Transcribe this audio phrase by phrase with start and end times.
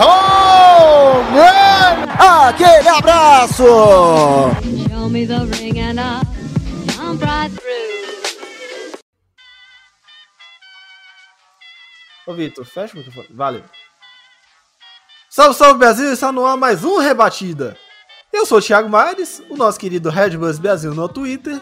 [0.00, 2.10] Home run!
[2.48, 3.64] Aquele abraço.
[12.26, 13.26] Ô Vitor, fecha o microfone.
[13.30, 13.64] Valeu.
[15.28, 16.12] Salve, salve Brasil!
[16.12, 17.76] Está no ar mais um Rebatida.
[18.32, 21.60] Eu sou o Thiago Mares, o nosso querido Red Bulls Brasil no Twitter.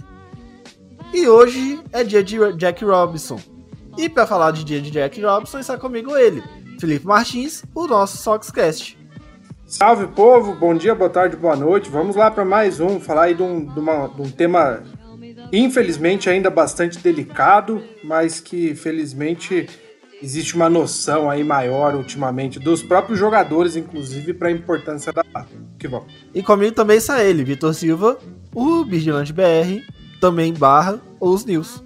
[1.13, 3.41] E hoje é dia de Jack Robinson.
[3.97, 6.45] E para falar de dia de Jack Robinson, está comigo ele,
[6.79, 8.97] Felipe Martins, o nosso Soxcast.
[9.67, 11.91] Salve povo, bom dia, boa tarde, boa noite.
[11.91, 14.83] Vamos lá para mais um, falar aí de um, de uma- de um tema
[15.53, 19.69] infelizmente ainda bastante delicado, mas que felizmente
[20.23, 25.23] existe uma noção aí maior ultimamente dos próprios jogadores, inclusive para a importância da
[25.79, 26.13] que vamos.
[26.35, 28.19] E comigo também está ele, Vitor Silva,
[28.55, 29.83] o Vigilante BR,
[30.21, 31.83] também barra os News.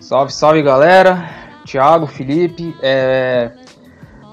[0.00, 1.28] Salve, salve galera.
[1.64, 2.74] Thiago, Felipe.
[2.80, 3.52] É...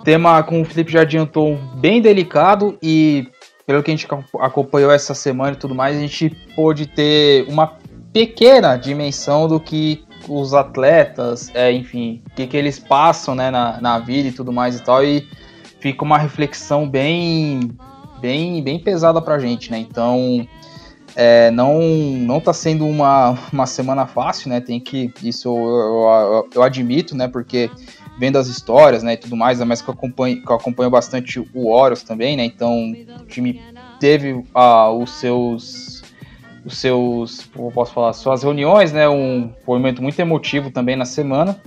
[0.03, 3.27] Tema, como o Felipe já adiantou, bem delicado e
[3.65, 7.45] pelo que a gente ac- acompanhou essa semana e tudo mais, a gente pôde ter
[7.47, 7.77] uma
[8.11, 13.79] pequena dimensão do que os atletas, é, enfim, o que, que eles passam né, na,
[13.79, 15.03] na vida e tudo mais e tal.
[15.03, 15.27] E
[15.79, 17.71] fica uma reflexão bem,
[18.19, 19.79] bem, bem pesada pra gente, né?
[19.79, 20.45] Então,
[21.15, 24.59] é, não, não tá sendo uma, uma semana fácil, né?
[24.59, 25.11] Tem que.
[25.23, 27.27] Isso eu, eu, eu admito, né?
[27.27, 27.69] Porque
[28.17, 29.13] vendo as histórias, né?
[29.13, 32.45] E tudo mais, mas que eu acompanho, que eu acompanho bastante o Orioles também, né?
[32.45, 33.61] Então o time
[33.99, 36.03] teve ah, os seus.
[36.65, 37.45] Os seus.
[37.53, 38.13] Como posso falar?
[38.13, 39.07] Suas reuniões, né?
[39.09, 41.59] Um movimento muito emotivo também na semana.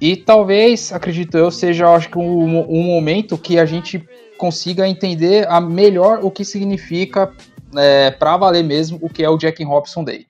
[0.00, 4.02] E talvez, acredito eu, seja acho que um, um momento que a gente
[4.38, 7.30] consiga entender a melhor o que significa
[7.76, 10.29] é, para valer mesmo o que é o Jack Robinson Day.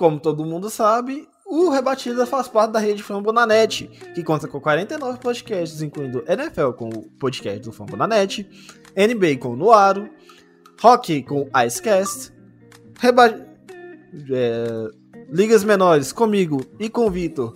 [0.00, 5.18] Como todo mundo sabe, o Rebatida faz parte da rede Fambonanet, que conta com 49
[5.18, 8.48] podcasts, incluindo NFL com o podcast do Fambonanet,
[8.96, 10.08] NBA com o Noaro,
[10.82, 12.32] Hockey com Icecast,
[12.98, 13.28] Reba...
[13.28, 14.88] é,
[15.28, 17.52] Ligas Menores comigo e com o Vitor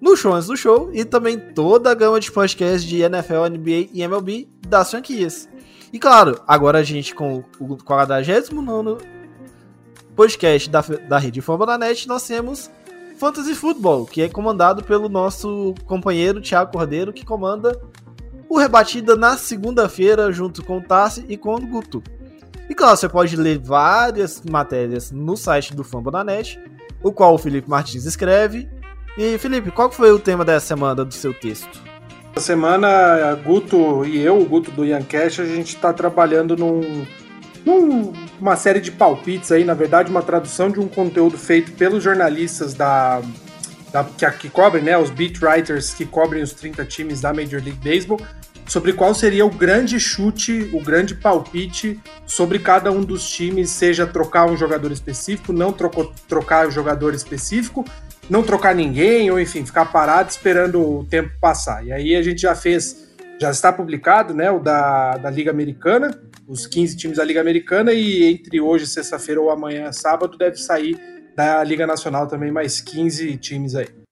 [0.00, 3.90] no Show Antes do Show, e também toda a gama de podcasts de NFL, NBA
[3.92, 5.46] e MLB das franquias.
[5.92, 8.24] E claro, agora a gente com o 49
[10.16, 12.70] podcast da, da rede Fambonanet, nós temos
[13.18, 17.78] Fantasy Football, que é comandado pelo nosso companheiro Thiago Cordeiro, que comanda
[18.48, 22.02] o Rebatida na segunda-feira, junto com o Tassi e com o Guto.
[22.68, 26.58] E claro, você pode ler várias matérias no site do Fambonanet,
[27.02, 28.68] o qual o Felipe Martins escreve.
[29.18, 31.80] E Felipe, qual foi o tema dessa semana do seu texto?
[32.34, 37.06] Essa semana, Guto e eu, o Guto do Ian Cash, a gente está trabalhando num-
[37.66, 42.74] uma série de palpites aí, na verdade, uma tradução de um conteúdo feito pelos jornalistas
[42.74, 43.20] da,
[43.92, 47.60] da- que, que cobrem, né, os beat writers que cobrem os 30 times da Major
[47.62, 48.20] League Baseball,
[48.66, 54.06] sobre qual seria o grande chute, o grande palpite sobre cada um dos times, seja
[54.06, 57.84] trocar um jogador específico, não trocar o jogador específico,
[58.28, 61.86] não trocar ninguém, ou enfim, ficar parado esperando o tempo passar.
[61.86, 63.06] E aí a gente já fez,
[63.40, 67.92] já está publicado, né, o da, da Liga Americana, os 15 times da Liga Americana,
[67.92, 70.96] e entre hoje, sexta-feira ou amanhã, sábado, deve sair
[71.34, 74.05] da Liga Nacional também mais 15 times aí.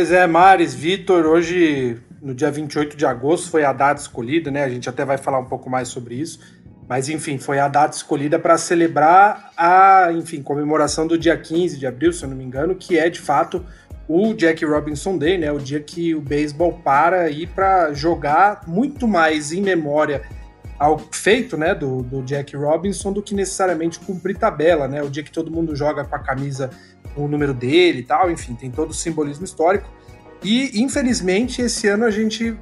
[0.00, 4.64] Pois é, Mares, Vitor, hoje, no dia 28 de agosto, foi a data escolhida, né?
[4.64, 6.40] A gente até vai falar um pouco mais sobre isso.
[6.88, 11.86] Mas, enfim, foi a data escolhida para celebrar a, enfim, comemoração do dia 15 de
[11.86, 13.62] abril, se eu não me engano, que é, de fato,
[14.08, 15.52] o Jack Robinson Day, né?
[15.52, 20.22] O dia que o beisebol para aí para jogar muito mais em memória
[20.78, 25.02] ao feito né, do, do Jack Robinson do que necessariamente cumprir tabela, né?
[25.02, 26.70] O dia que todo mundo joga com a camisa
[27.16, 29.88] o número dele e tal, enfim, tem todo o simbolismo histórico.
[30.42, 32.56] E, infelizmente, esse ano a gente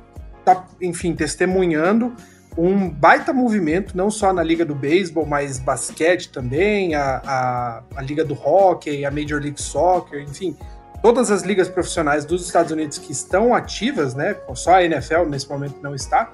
[0.45, 2.15] tá, enfim, testemunhando
[2.57, 8.03] um baita movimento, não só na Liga do Beisebol, mas basquete também, a, a, a
[8.03, 10.57] Liga do Hockey, a Major League Soccer, enfim,
[11.01, 14.37] todas as ligas profissionais dos Estados Unidos que estão ativas, né?
[14.55, 16.33] Só a NFL nesse momento não está,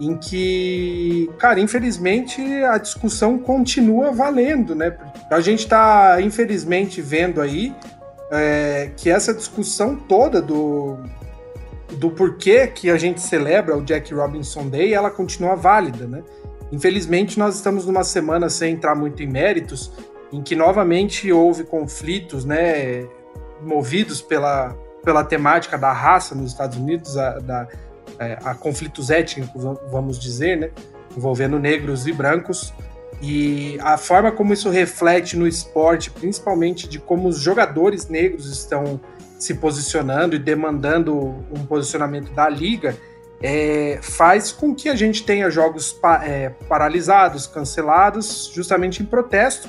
[0.00, 4.96] em que, cara, infelizmente a discussão continua valendo, né?
[5.30, 7.74] A gente está, infelizmente, vendo aí
[8.30, 10.98] é, que essa discussão toda do,
[11.92, 16.22] do porquê que a gente celebra o Jack Robinson Day, ela continua válida, né?
[16.70, 19.92] Infelizmente, nós estamos numa semana sem entrar muito em méritos,
[20.32, 23.06] em que novamente houve conflitos, né,
[23.62, 27.68] movidos pela, pela temática da raça nos Estados Unidos, a, da,
[28.18, 30.70] é, a conflitos étnicos, vamos dizer, né,
[31.16, 32.72] envolvendo negros e brancos,
[33.20, 39.00] e a forma como isso reflete no esporte, principalmente de como os jogadores negros estão
[39.38, 41.14] se posicionando e demandando
[41.50, 42.96] um posicionamento da liga,
[43.42, 49.68] é, faz com que a gente tenha jogos pa é, paralisados, cancelados, justamente em protesto.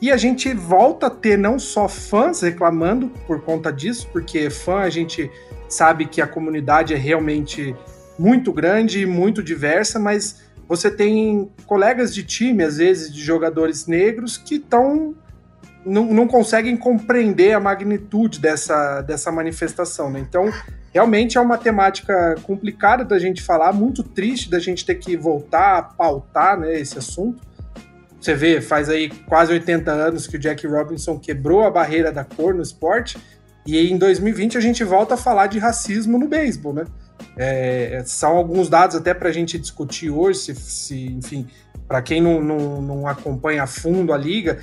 [0.00, 4.80] E a gente volta a ter não só fãs reclamando por conta disso, porque fã
[4.80, 5.30] a gente
[5.68, 7.74] sabe que a comunidade é realmente
[8.18, 13.86] muito grande e muito diversa, mas você tem colegas de time, às vezes de jogadores
[13.86, 15.14] negros, que estão
[15.86, 20.10] não, não conseguem compreender a magnitude dessa, dessa manifestação.
[20.10, 20.18] Né?
[20.18, 20.52] Então,
[20.92, 25.78] realmente é uma temática complicada da gente falar, muito triste da gente ter que voltar
[25.78, 27.40] a pautar né, esse assunto.
[28.20, 32.24] Você vê, faz aí quase 80 anos que o Jack Robinson quebrou a barreira da
[32.24, 33.16] cor no esporte,
[33.66, 36.84] e em 2020 a gente volta a falar de racismo no beisebol, né?
[37.36, 41.46] É, são alguns dados até para a gente discutir hoje, se, se enfim,
[41.88, 44.58] para quem não, não, não, acompanha a fundo a liga,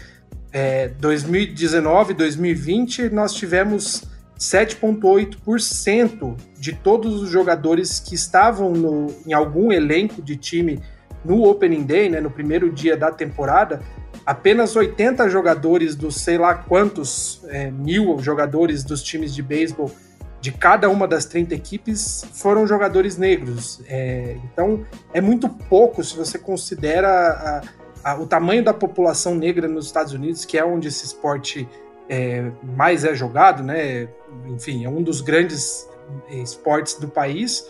[0.51, 4.03] é, 2019, 2020, nós tivemos
[4.39, 10.79] 7,8% de todos os jogadores que estavam no, em algum elenco de time
[11.23, 13.81] no Opening Day, né, no primeiro dia da temporada,
[14.25, 19.92] apenas 80 jogadores dos sei lá quantos é, mil jogadores dos times de beisebol
[20.40, 23.81] de cada uma das 30 equipes foram jogadores negros.
[23.88, 27.64] É, então é muito pouco se você considera
[28.04, 31.68] a, a, o tamanho da população negra nos Estados Unidos, que é onde esse esporte
[32.10, 34.10] é, mais é jogado, né?
[34.48, 35.88] Enfim, é um dos grandes
[36.30, 37.66] esportes do país.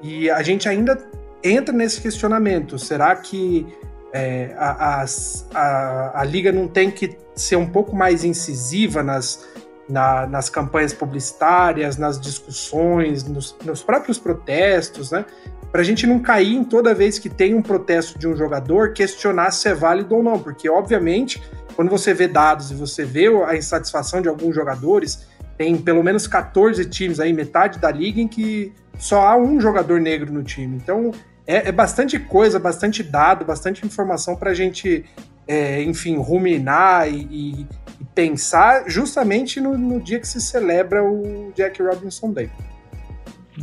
[0.00, 0.96] E a gente ainda
[1.42, 3.66] entra nesse questionamento: será que
[4.14, 5.04] é, a,
[5.52, 9.44] a, a, liga não tem que ser um pouco mais incisiva nas,
[9.88, 15.24] na, nas campanhas publicitárias, nas discussões, nos, nos próprios protestos, né?
[15.72, 18.92] Para a gente não cair em toda vez que tem um protesto de um jogador
[18.92, 21.42] questionar se é válido ou não, porque obviamente
[21.74, 25.26] quando você vê dados e você vê a insatisfação de alguns jogadores,
[25.58, 30.00] tem pelo menos 14 times aí, metade da liga, em que só há um jogador
[30.00, 30.76] negro no time.
[30.76, 31.10] Então
[31.46, 35.04] é, é bastante coisa, bastante dado, bastante informação para a gente,
[35.46, 37.66] é, enfim, ruminar e, e,
[38.14, 42.50] pensar justamente no, no, dia que se celebra o Jack Robinson Day.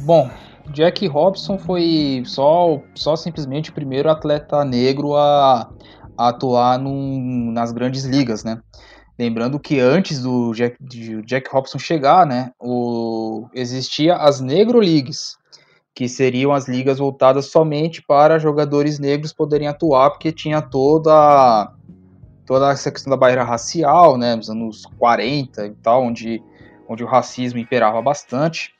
[0.03, 0.29] Bom,
[0.71, 5.69] Jack Robinson foi só, só simplesmente o primeiro atleta negro a,
[6.17, 8.61] a atuar num, nas grandes ligas, né?
[9.17, 10.77] Lembrando que antes do Jack,
[11.25, 15.37] Jack Robinson chegar, né, o, existia as Negro Leagues,
[15.93, 21.73] que seriam as ligas voltadas somente para jogadores negros poderem atuar, porque tinha toda
[22.45, 26.43] toda essa questão da barreira racial, né, nos anos 40 e tal, onde,
[26.87, 28.73] onde o racismo imperava bastante.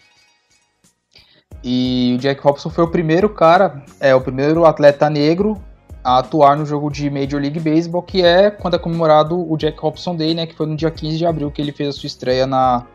[1.64, 5.62] E o Jack Robson foi o primeiro cara, é o primeiro atleta negro
[6.04, 9.80] a atuar no jogo de Major League Baseball, que é quando é comemorado o Jack
[9.80, 12.08] Robson Day, né, que foi no dia 15 de abril que ele fez a sua
[12.08, 12.86] estreia na,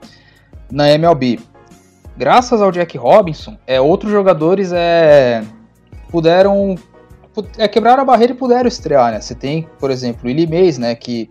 [0.70, 1.40] na MLB
[2.16, 5.44] graças ao Jack Robinson, é, outros jogadores é,
[6.10, 6.76] puderam
[7.58, 9.20] é, quebrar a barreira e puderam estrear, né?
[9.20, 11.28] Você tem, por exemplo, o Willie Mays, né, que,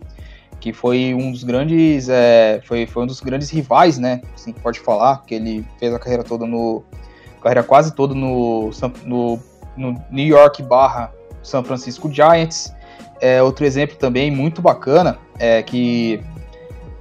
[0.60, 4.20] que foi um dos grandes é, foi, foi um dos grandes rivais, né?
[4.34, 6.84] Assim pode falar, que ele fez a carreira toda no
[7.42, 8.70] carreira quase toda no,
[9.04, 9.38] no,
[9.76, 11.12] no New York barra
[11.42, 12.74] São Francisco Giants.
[13.20, 16.20] É, outro exemplo também muito bacana é que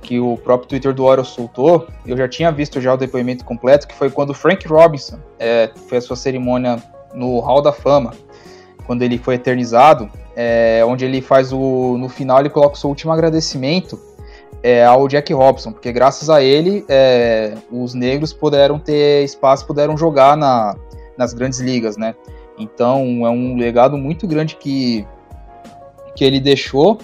[0.05, 3.87] que o próprio Twitter do Oro soltou, eu já tinha visto já o depoimento completo,
[3.87, 6.77] que foi quando o Frank Robinson é, fez a sua cerimônia
[7.15, 8.13] no Hall da Fama,
[8.85, 11.97] quando ele foi eternizado, é, onde ele faz o.
[11.97, 13.99] No final ele coloca o seu último agradecimento
[14.61, 19.97] é, ao Jack Robinson, porque graças a ele é, os negros puderam ter espaço, puderam
[19.97, 20.75] jogar na,
[21.17, 22.13] nas grandes ligas, né?
[22.59, 25.03] Então é um legado muito grande que,
[26.15, 26.99] que ele deixou.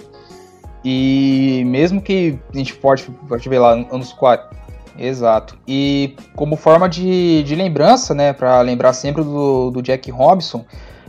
[0.84, 4.62] E mesmo que a gente pode, pode ver lá anos 40.
[4.98, 5.56] Exato.
[5.66, 10.64] E como forma de, de lembrança, né, para lembrar sempre do, do Jack Robinson,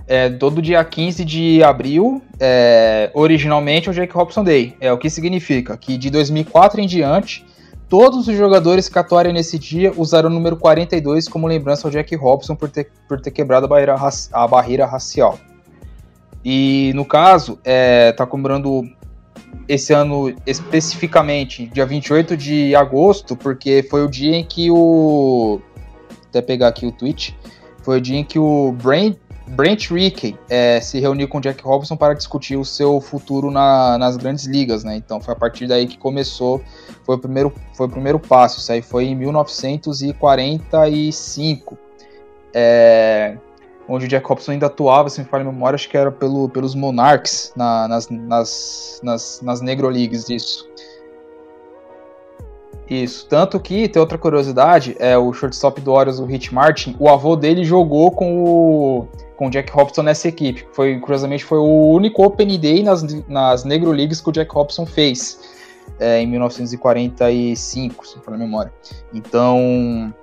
[0.07, 4.75] é, todo dia 15 de abril, é, originalmente, é o Jack Robinson Day.
[4.79, 7.45] É o que significa que de 2004 em diante,
[7.89, 12.15] todos os jogadores que atuarem nesse dia usaram o número 42 como lembrança ao Jack
[12.15, 13.95] Robinson por ter, por ter quebrado a barreira,
[14.31, 15.39] a barreira racial.
[16.43, 18.83] E no caso, é, tá comemorando
[19.67, 25.61] esse ano especificamente, dia 28 de agosto, porque foi o dia em que o.
[26.29, 27.37] Até pegar aqui o tweet.
[27.83, 29.17] Foi o dia em que o Brent,
[29.47, 34.15] Brent Rickey é, se reuniu com Jack Robinson para discutir o seu futuro na, nas
[34.17, 34.95] grandes ligas, né?
[34.95, 36.61] Então foi a partir daí que começou,
[37.03, 38.59] foi o primeiro, foi o primeiro passo.
[38.59, 41.77] Isso aí foi em 1945.
[42.53, 43.37] É,
[43.87, 46.49] onde o Jack Robinson ainda atuava, se me falha a memória, acho que era pelo,
[46.49, 50.69] pelos Monarchs na, nas, nas, nas, nas Negro Leagues, isso.
[52.89, 57.09] Isso, tanto que, tem outra curiosidade, é o shortstop do Orioles, o Hit Martin, o
[57.09, 60.67] avô dele jogou com o, com o Jack Robinson nessa equipe.
[60.73, 64.85] Foi, curiosamente, foi o único Open Day nas, nas Negro Leagues que o Jack Robinson
[64.85, 65.39] fez,
[65.97, 68.71] é, em 1945, se me falha a memória.
[69.13, 70.13] Então,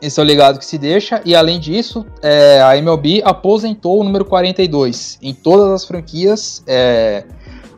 [0.00, 4.04] esse é o legado que se deixa, e além disso, é, a MLB aposentou o
[4.04, 6.62] número 42 em todas as franquias.
[6.66, 7.24] É,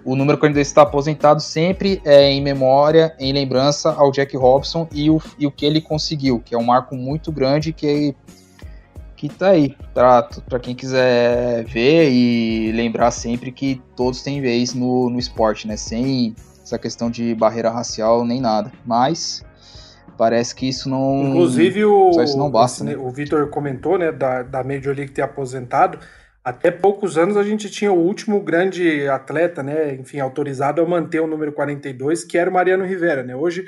[0.05, 5.11] o número 42 está aposentado sempre é, em memória, em lembrança ao Jack Robson e
[5.11, 8.15] o, e o que ele conseguiu, que é um marco muito grande que,
[9.17, 15.11] que tá aí para quem quiser ver e lembrar sempre que todos têm vez no,
[15.11, 15.77] no esporte, né?
[15.77, 18.73] Sem essa questão de barreira racial nem nada.
[18.87, 19.45] Mas
[20.21, 21.29] Parece que isso não.
[21.29, 22.95] Inclusive, o, isso não basta, né?
[22.95, 25.99] o Vitor comentou, né, da, da Major League ter aposentado.
[26.45, 31.21] Até poucos anos a gente tinha o último grande atleta, né, enfim, autorizado a manter
[31.21, 33.35] o número 42, que era o Mariano Rivera, né?
[33.35, 33.65] Hoje,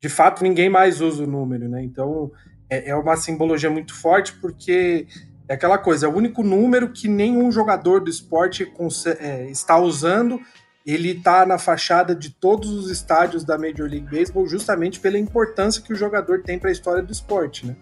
[0.00, 1.82] de fato, ninguém mais usa o número, né?
[1.82, 2.30] Então,
[2.70, 5.08] é, é uma simbologia muito forte, porque
[5.48, 8.72] é aquela coisa, é o único número que nenhum jogador do esporte
[9.18, 10.40] é, está usando
[10.86, 15.82] ele está na fachada de todos os estádios da Major League Baseball justamente pela importância
[15.82, 17.76] que o jogador tem para a história do esporte, né?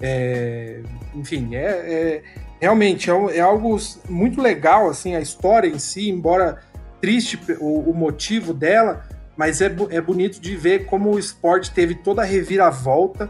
[0.00, 0.80] É,
[1.14, 2.22] enfim, é, é
[2.60, 3.76] realmente é, é, algo
[4.08, 6.62] muito legal assim a história em si, embora
[7.00, 9.04] triste o, o motivo dela,
[9.36, 13.28] mas é, é bonito de ver como o esporte teve toda a reviravolta.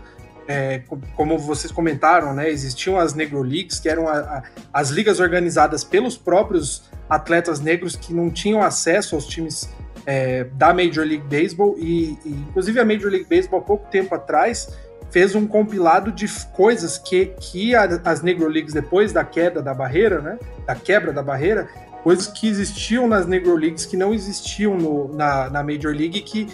[0.48, 0.84] É,
[1.16, 4.42] como vocês comentaram, né, existiam as Negro Leagues, que eram a, a,
[4.72, 9.68] as ligas organizadas pelos próprios atletas negros que não tinham acesso aos times
[10.04, 14.14] é, da Major League Baseball e, e, inclusive a Major League Baseball há pouco tempo
[14.14, 14.68] atrás
[15.10, 20.20] fez um compilado de coisas que, que as Negro Leagues depois da queda da barreira,
[20.20, 21.68] né, da quebra da barreira,
[22.02, 26.46] coisas que existiam nas Negro Leagues que não existiam no, na, na Major League que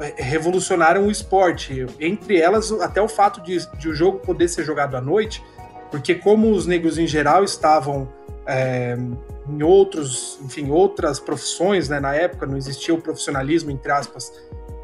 [0.00, 1.86] é, revolucionaram o esporte.
[1.98, 5.42] Entre elas, até o fato de, de o jogo poder ser jogado à noite,
[5.90, 8.08] porque como os negros em geral estavam
[8.50, 8.98] é,
[9.48, 12.00] em outros, enfim, outras profissões, né?
[12.00, 14.32] Na época não existia o profissionalismo, entre aspas,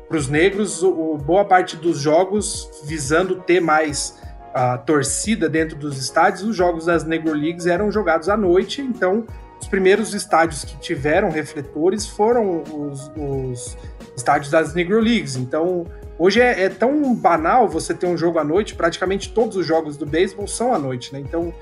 [0.09, 4.19] para os negros, o, boa parte dos jogos visando ter mais
[4.55, 9.27] a torcida dentro dos estádios, os jogos das Negro Leagues eram jogados à noite, então
[9.61, 13.77] os primeiros estádios que tiveram refletores foram os, os
[14.17, 15.37] estádios das Negro Leagues.
[15.37, 15.85] Então,
[16.19, 19.97] hoje é, é, tão banal você ter um jogo à noite, praticamente todos os jogos
[19.97, 21.19] do beisebol são à noite, né?
[21.19, 21.53] Então,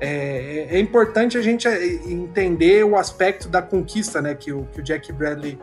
[0.00, 4.80] é, é, importante a gente é, entender o aspecto da conquista, né, que o, que
[4.80, 5.58] o Jack Bradley,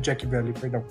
[0.00, 0.84] Jack Bradley, perdão,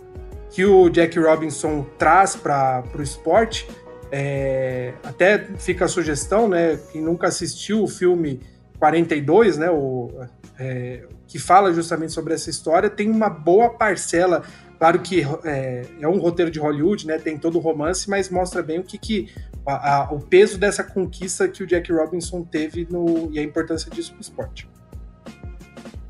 [0.49, 3.67] que o Jack Robinson traz para o esporte.
[4.09, 8.39] É, até fica a sugestão, né, quem nunca assistiu o filme
[8.79, 10.09] 42, né, o,
[10.57, 14.43] é, que fala justamente sobre essa história, tem uma boa parcela
[14.77, 17.17] Claro que é, é, um roteiro de Hollywood, né?
[17.17, 19.33] Tem todo o romance, mas mostra bem o que, que
[19.65, 23.89] a, a, o peso dessa conquista que o Jack Robinson teve no, e a importância
[23.89, 24.69] disso para o esporte.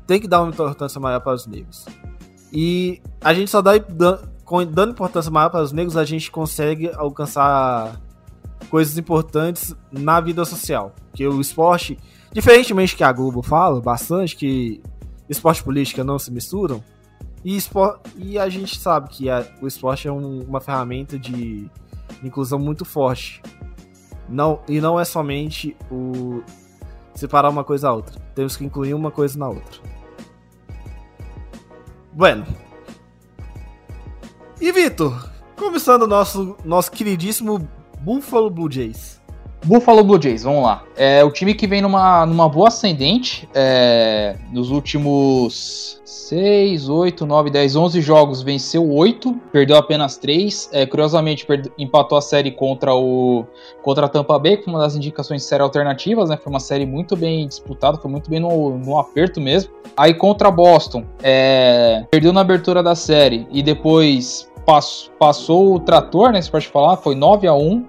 [0.06, 1.86] Tem que dar uma importância maior para os negros.
[2.52, 8.00] E a gente só dá dando importância maior para os negros, a gente consegue alcançar
[8.70, 10.94] coisas importantes na vida social.
[11.14, 11.98] Que o esporte,
[12.32, 14.82] diferentemente que a Globo fala bastante, que
[15.28, 16.82] esporte e política não se misturam,
[17.48, 21.66] e, espor, e a gente sabe que a, o esporte é um, uma ferramenta de
[22.22, 23.40] inclusão muito forte.
[24.28, 26.42] Não, e não é somente o
[27.14, 28.20] separar uma coisa da outra.
[28.34, 29.80] Temos que incluir uma coisa na outra.
[32.12, 32.46] Bueno.
[34.60, 37.66] E Vitor, começando o nosso, nosso queridíssimo
[38.02, 39.17] Buffalo Blue Jays.
[39.68, 40.82] Buffalo Blue Jays, vamos lá.
[40.96, 43.46] É o time que vem numa, numa boa ascendente.
[43.54, 50.70] É, nos últimos 6, 8, 9, 10, 11 jogos venceu 8, perdeu apenas 3.
[50.72, 51.46] É, curiosamente,
[51.76, 53.44] empatou a série contra o
[53.82, 56.38] contra a Tampa Bay, que foi uma das indicações de série alternativas, né?
[56.42, 59.70] Foi uma série muito bem disputada, foi muito bem no, no aperto mesmo.
[59.94, 66.32] Aí contra Boston, é, perdeu na abertura da série e depois passou, passou o trator,
[66.32, 66.40] né?
[66.40, 67.86] Se pode falar, foi 9 a 1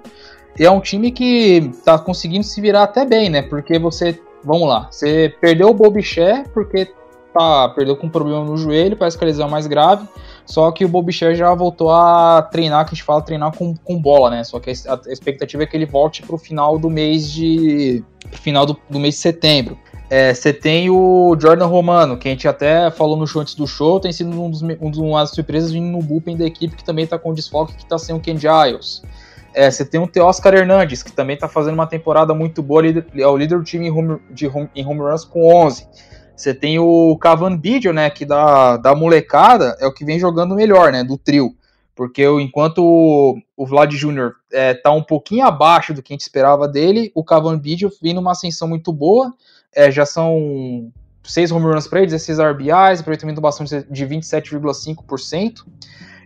[0.59, 3.41] e é um time que tá conseguindo se virar até bem, né?
[3.41, 6.91] Porque você, vamos lá, você perdeu o Bobiché porque
[7.33, 10.05] tá, perdeu com um problema no joelho, parece que a lesão é mais grave.
[10.45, 14.01] Só que o Bobiché já voltou a treinar, que a gente fala treinar com, com
[14.01, 14.43] bola, né?
[14.43, 18.03] Só que a, expectativa é que ele volte pro final do mês de.
[18.31, 19.77] Final do, do mês de setembro.
[20.09, 23.67] É, você tem o Jordan Romano, que a gente até falou no show antes do
[23.67, 26.83] show, tem sido um dos, um uma das surpresas vindo no bullpen da equipe, que
[26.83, 29.03] também tá com desfoque, que tá sem o Ken Giles.
[29.53, 33.27] É, você tem o Teoscar Hernandes, que também está fazendo uma temporada muito boa, é
[33.27, 35.87] o líder do time em home, de home, em home runs com 11.
[36.35, 40.55] Você tem o Cavan Bidio, né, que da, da molecada é o que vem jogando
[40.55, 41.53] melhor, né, do trio.
[41.95, 44.31] Porque enquanto o, o Vlad Jr.
[44.53, 48.13] É, tá um pouquinho abaixo do que a gente esperava dele, o Cavan Bidio vem
[48.13, 49.33] numa ascensão muito boa,
[49.75, 50.89] é, já são
[51.23, 55.65] 6 home runs para ele, 16 RBIs, aproveitamento bastante de 27,5%.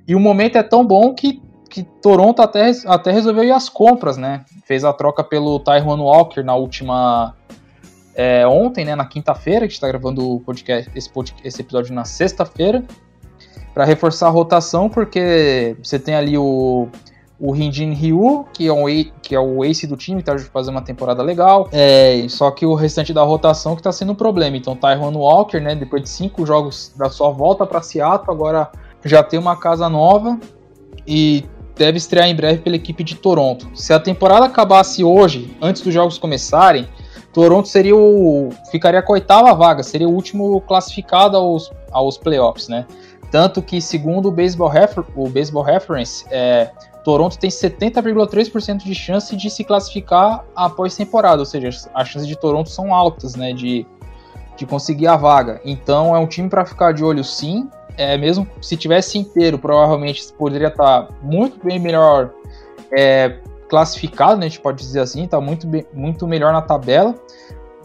[0.08, 1.42] E o momento é tão bom que
[1.74, 4.46] que Toronto até, até resolveu ir às compras, né?
[4.64, 7.34] Fez a troca pelo Tyrone Walker na última.
[8.14, 8.96] É, ontem, né?
[8.96, 12.84] Na quinta-feira, a gente tá gravando o podcast, esse, podcast, esse episódio na sexta-feira,
[13.74, 16.90] para reforçar a rotação, porque você tem ali o,
[17.40, 18.86] o Rinjin Ryu, que é, um,
[19.24, 21.70] que é o ace do time, tá fazendo uma temporada legal.
[21.72, 24.56] É, só que o restante da rotação que tá sendo um problema.
[24.56, 25.74] Então, Tyrone Walker, né?
[25.74, 28.72] Depois de cinco jogos da sua volta para Seattle, agora
[29.04, 30.40] já tem uma casa nova.
[31.08, 31.44] E
[31.76, 33.70] deve estrear em breve pela equipe de Toronto.
[33.74, 36.88] Se a temporada acabasse hoje, antes dos jogos começarem,
[37.34, 42.68] Toronto seria o ficaria com a oitava vaga, seria o último classificado aos, aos playoffs,
[42.68, 42.86] né?
[43.32, 46.70] Tanto que, segundo o Baseball, Refer o Baseball Reference, é,
[47.04, 52.36] Toronto tem 70,3% de chance de se classificar após temporada, ou seja, as chances de
[52.36, 53.88] Toronto são altas, né, de,
[54.56, 55.60] de conseguir a vaga.
[55.66, 60.32] Então é um time para ficar de olho sim é, mesmo se tivesse inteiro, provavelmente
[60.34, 62.32] poderia estar muito bem melhor
[62.92, 63.38] é,
[63.70, 67.16] classificado, né, a gente pode dizer assim, está muito, muito melhor na tabela,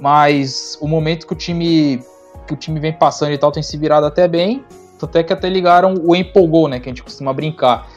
[0.00, 2.02] mas o momento que o time
[2.46, 4.64] que o time vem passando e tal tem se virado até bem,
[5.02, 7.88] até que até ligaram o empolgou, né, que a gente costuma brincar.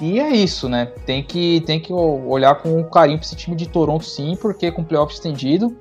[0.00, 0.86] E é isso, né?
[1.06, 4.82] Tem que, tem que olhar com carinho para esse time de Toronto, sim, porque com
[4.82, 5.76] playoff estendido,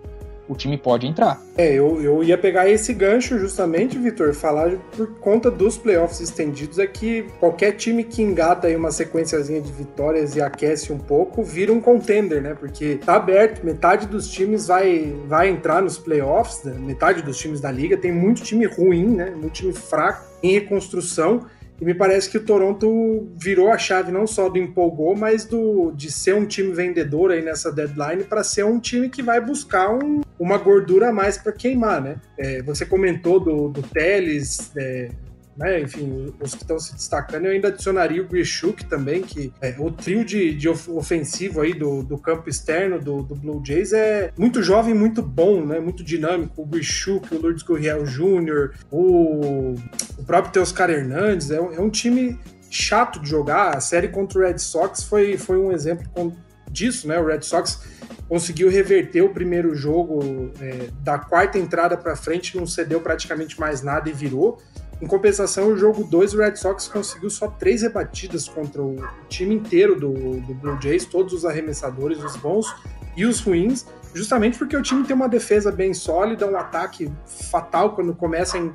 [0.51, 1.41] o time pode entrar.
[1.57, 6.77] É, eu, eu ia pegar esse gancho justamente, Vitor, falar por conta dos playoffs estendidos
[6.77, 11.41] é que qualquer time que engata aí uma sequenciazinha de vitórias e aquece um pouco,
[11.41, 12.53] vira um contender, né?
[12.53, 16.75] Porque tá aberto, metade dos times vai, vai entrar nos playoffs, né?
[16.77, 19.29] metade dos times da liga, tem muito time ruim, né?
[19.29, 21.45] Muito time fraco em reconstrução.
[21.81, 25.91] E me parece que o Toronto virou a chave não só do empolgou, mas do
[25.91, 29.91] de ser um time vendedor aí nessa deadline para ser um time que vai buscar
[29.91, 32.17] um, uma gordura a mais para queimar, né?
[32.37, 35.09] É, você comentou do, do Teles, é,
[35.55, 35.81] né?
[35.81, 39.91] Enfim, os que estão se destacando, eu ainda adicionaria o Grishuk também, que é, o
[39.91, 44.63] trio de, de ofensivo aí do, do campo externo do, do Blue Jays é muito
[44.63, 45.79] jovem, muito bom, né?
[45.79, 46.61] Muito dinâmico.
[46.61, 49.75] O Grishuk, o Lourdes Gurriel Jr., o,
[50.17, 53.75] o próprio Teoscar Hernandes, é, é um time chato de jogar.
[53.75, 56.35] A série contra o Red Sox foi, foi um exemplo
[56.71, 57.19] disso, né?
[57.19, 57.81] O Red Sox
[58.29, 63.81] conseguiu reverter o primeiro jogo é, da quarta entrada para frente, não cedeu praticamente mais
[63.81, 64.57] nada e virou.
[65.01, 69.55] Em compensação, o jogo 2, o Red Sox conseguiu só três rebatidas contra o time
[69.55, 72.71] inteiro do, do Blue Jays, todos os arremessadores, os bons
[73.17, 77.95] e os ruins, justamente porque o time tem uma defesa bem sólida, um ataque fatal
[77.95, 78.71] quando começa em,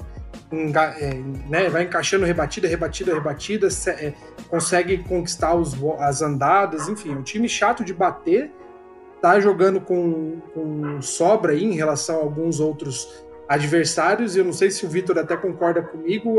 [0.51, 1.15] em, é,
[1.49, 4.13] né, vai encaixando rebatida, rebatida, rebatida, se, é,
[4.49, 8.51] consegue conquistar os, as andadas, enfim, um time chato de bater,
[9.23, 14.53] tá jogando com, com sobra aí em relação a alguns outros adversários, e eu não
[14.53, 16.39] sei se o Vitor até concorda comigo,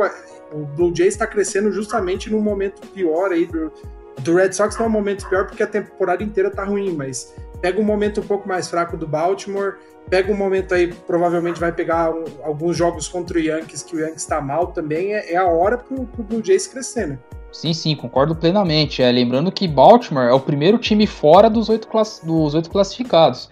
[0.52, 3.72] o Blue Jays está crescendo justamente num momento pior aí do,
[4.20, 7.34] do Red Sox, não é um momento pior porque a temporada inteira tá ruim, mas
[7.62, 9.76] pega um momento um pouco mais fraco do Baltimore,
[10.10, 14.00] pega um momento aí, provavelmente vai pegar um, alguns jogos contra o Yankees, que o
[14.00, 17.20] Yankees está mal também, é, é, a hora pro, pro Blue Jays crescer, né?
[17.52, 19.02] Sim, sim, concordo plenamente.
[19.02, 22.22] É, lembrando que Baltimore é o primeiro time fora dos oito, class...
[22.24, 23.50] dos oito classificados.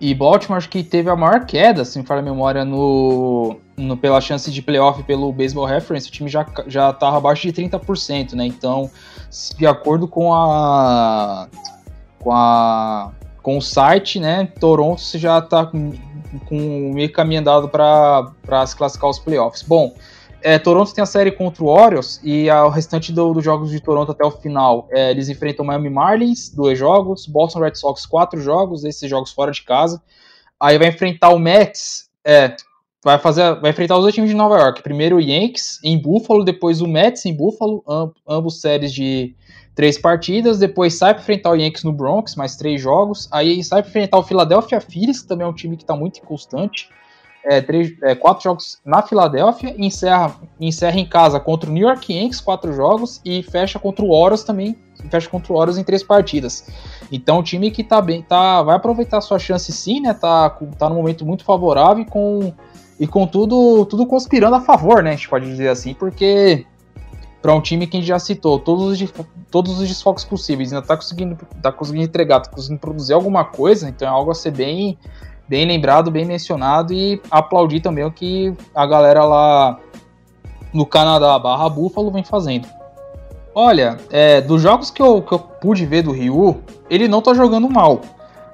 [0.00, 3.96] E Baltimore acho que teve a maior queda, se me fala a memória, no, no,
[3.96, 6.08] pela chance de playoff pelo Baseball Reference.
[6.08, 8.46] O time já, já tava abaixo de 30%, né?
[8.46, 8.90] Então,
[9.56, 11.48] de acordo com a.
[12.20, 13.10] com a
[13.42, 14.46] com o site, né?
[14.60, 15.92] Toronto já está com,
[16.46, 19.62] com meio caminho andado para se classificar os playoffs.
[19.62, 19.94] Bom,
[20.42, 23.70] é, Toronto tem a série contra o Orioles e a, o restante do, dos jogos
[23.70, 24.88] de Toronto até o final.
[24.90, 29.50] É, eles enfrentam Miami Marlins, dois jogos, Boston Red Sox, quatro jogos, esses jogos fora
[29.50, 30.02] de casa.
[30.60, 32.54] Aí vai enfrentar o Mets, é,
[33.04, 34.82] vai fazer, vai enfrentar os dois times de Nova York.
[34.82, 39.34] Primeiro o Yankees em Buffalo, depois o Mets em Buffalo, amb, ambos séries de
[39.74, 40.58] três partidas.
[40.58, 43.28] Depois sai para enfrentar o Yankees no Bronx, mais três jogos.
[43.30, 46.18] Aí sai para enfrentar o Philadelphia Phillies, que também é um time que está muito
[46.18, 46.88] inconstante.
[47.50, 52.12] É, três, é, quatro jogos na Filadélfia, encerra, encerra em casa contra o New York
[52.12, 54.76] Yankees, quatro jogos, e fecha contra o Orioles também,
[55.08, 56.68] fecha contra o Orioles em três partidas.
[57.10, 60.12] Então, o time que tá bem, tá, vai aproveitar sua chance sim, né?
[60.12, 62.52] Tá, tá num momento muito favorável e com,
[63.00, 65.12] e com tudo, tudo conspirando a favor, né?
[65.12, 66.66] A gente pode dizer assim, porque
[67.40, 69.14] para um time que a gente já citou todos os,
[69.50, 73.88] todos os desfoques possíveis, ainda tá conseguindo, tá conseguindo entregar, tá conseguindo produzir alguma coisa,
[73.88, 74.98] então é algo a ser bem,
[75.48, 79.78] bem lembrado, bem mencionado e aplaudir também o que a galera lá
[80.72, 82.68] no Canadá barra Buffalo vem fazendo.
[83.54, 87.34] Olha, é, dos jogos que eu, que eu pude ver do Ryu, ele não tá
[87.34, 88.00] jogando mal.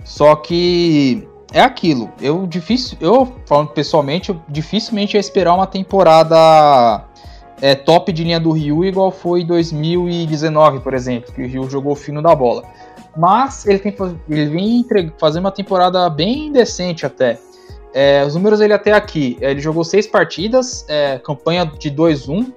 [0.04, 2.10] Só que é aquilo.
[2.20, 7.04] Eu difícil, eu falando pessoalmente, eu dificilmente ia esperar uma temporada
[7.60, 11.68] é, top de linha do Ryu igual foi em 2019, por exemplo, que o Ryu
[11.68, 12.64] jogou fino da bola.
[13.16, 13.94] Mas ele, tem,
[14.28, 17.38] ele vem fazendo uma temporada bem decente até.
[17.92, 22.52] É, os números dele até aqui, ele jogou seis partidas, é, campanha de 2-1,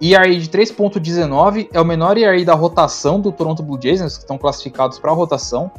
[0.00, 4.12] ERA de 3.19, é o menor ERA da rotação do Toronto Blue Jays, né, que
[4.12, 5.70] estão classificados para a rotação.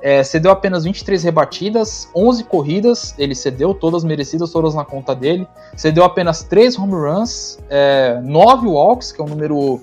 [0.00, 5.46] É, cedeu apenas 23 rebatidas, 11 corridas, ele cedeu, todas merecidas, todas na conta dele.
[5.76, 9.80] Cedeu apenas 3 home runs, é, 9 walks, que é um número,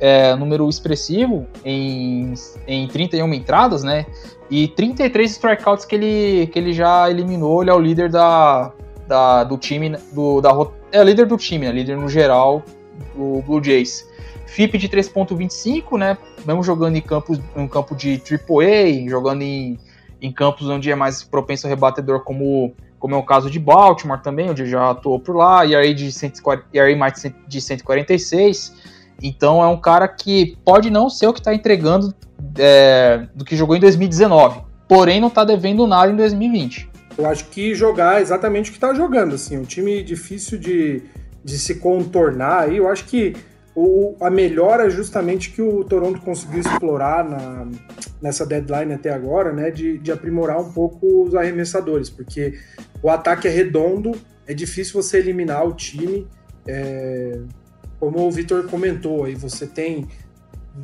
[0.00, 2.32] é, número expressivo em,
[2.66, 4.06] em 31 entradas, né?
[4.50, 7.62] E 33 strikeouts que ele, que ele já eliminou.
[7.62, 8.72] Ele é o líder da,
[9.06, 10.50] da, do time, do, da,
[10.90, 11.72] é líder do time, né?
[11.72, 12.64] líder no geral
[13.14, 14.08] do Blue Jays.
[14.46, 16.18] FIP de 3.25, né?
[16.44, 19.78] Mesmo jogando em campos, em campo de AAA, jogando em,
[20.20, 24.20] em campos onde é mais propenso ao rebatedor, como, como é o caso de Baltimore
[24.20, 28.99] também, onde já atuou por lá, e aí de, 140, aí mais de 146.
[29.22, 32.14] Então é um cara que pode não ser o que está entregando
[32.58, 36.88] é, do que jogou em 2019, porém não está devendo nada em 2020.
[37.18, 41.02] Eu acho que jogar exatamente o que está jogando, assim, um time difícil de,
[41.44, 42.78] de se contornar aí.
[42.78, 43.34] Eu acho que
[43.74, 47.68] o, a melhora justamente que o Toronto conseguiu explorar na,
[48.20, 52.54] nessa deadline até agora, né, de, de aprimorar um pouco os arremessadores, porque
[53.02, 54.12] o ataque é redondo,
[54.46, 56.26] é difícil você eliminar o time.
[56.66, 57.38] É,
[58.00, 60.08] como o Vitor comentou, aí você tem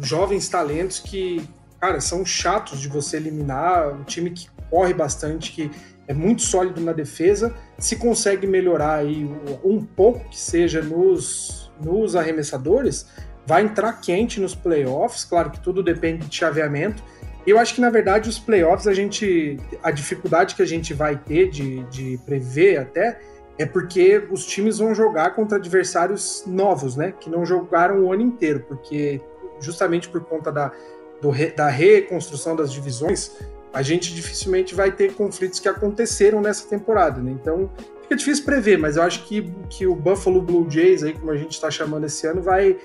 [0.01, 1.43] jovens talentos que,
[1.81, 5.71] cara, são chatos de você eliminar, um time que corre bastante, que
[6.07, 9.29] é muito sólido na defesa, se consegue melhorar aí
[9.65, 13.07] um pouco que seja nos nos arremessadores,
[13.47, 15.25] vai entrar quente nos playoffs.
[15.25, 17.03] Claro que tudo depende de chaveamento.
[17.47, 19.59] Eu acho que, na verdade, os playoffs, a gente.
[19.83, 23.21] A dificuldade que a gente vai ter de, de prever até
[23.59, 27.13] é porque os times vão jogar contra adversários novos, né?
[27.19, 29.21] Que não jogaram o ano inteiro, porque
[29.61, 30.73] justamente por conta da,
[31.21, 33.33] do, da reconstrução das divisões,
[33.73, 37.31] a gente dificilmente vai ter conflitos que aconteceram nessa temporada, né?
[37.31, 37.71] Então,
[38.07, 41.37] Fica difícil prever, mas eu acho que, que o Buffalo Blue Jays, aí, como a
[41.37, 42.77] gente está chamando esse ano, vai,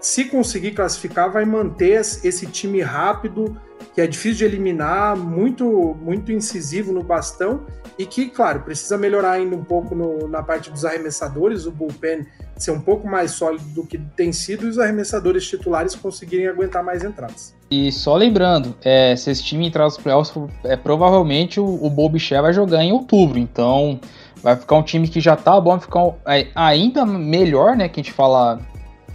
[0.00, 3.54] se conseguir classificar, vai manter esse time rápido,
[3.94, 7.64] que é difícil de eliminar, muito, muito incisivo no bastão
[7.98, 12.26] e que, claro, precisa melhorar ainda um pouco no, na parte dos arremessadores, o bullpen
[12.56, 16.82] ser um pouco mais sólido do que tem sido e os arremessadores titulares conseguirem aguentar
[16.84, 17.54] mais entradas.
[17.70, 22.18] E só lembrando, é, se esse time entrar nos playoffs, é, provavelmente o, o Bob
[22.42, 24.00] vai jogar em outubro, então
[24.44, 27.88] Vai ficar um time que já tá bom, vai ficar é, ainda melhor, né?
[27.88, 28.60] Que a gente fala,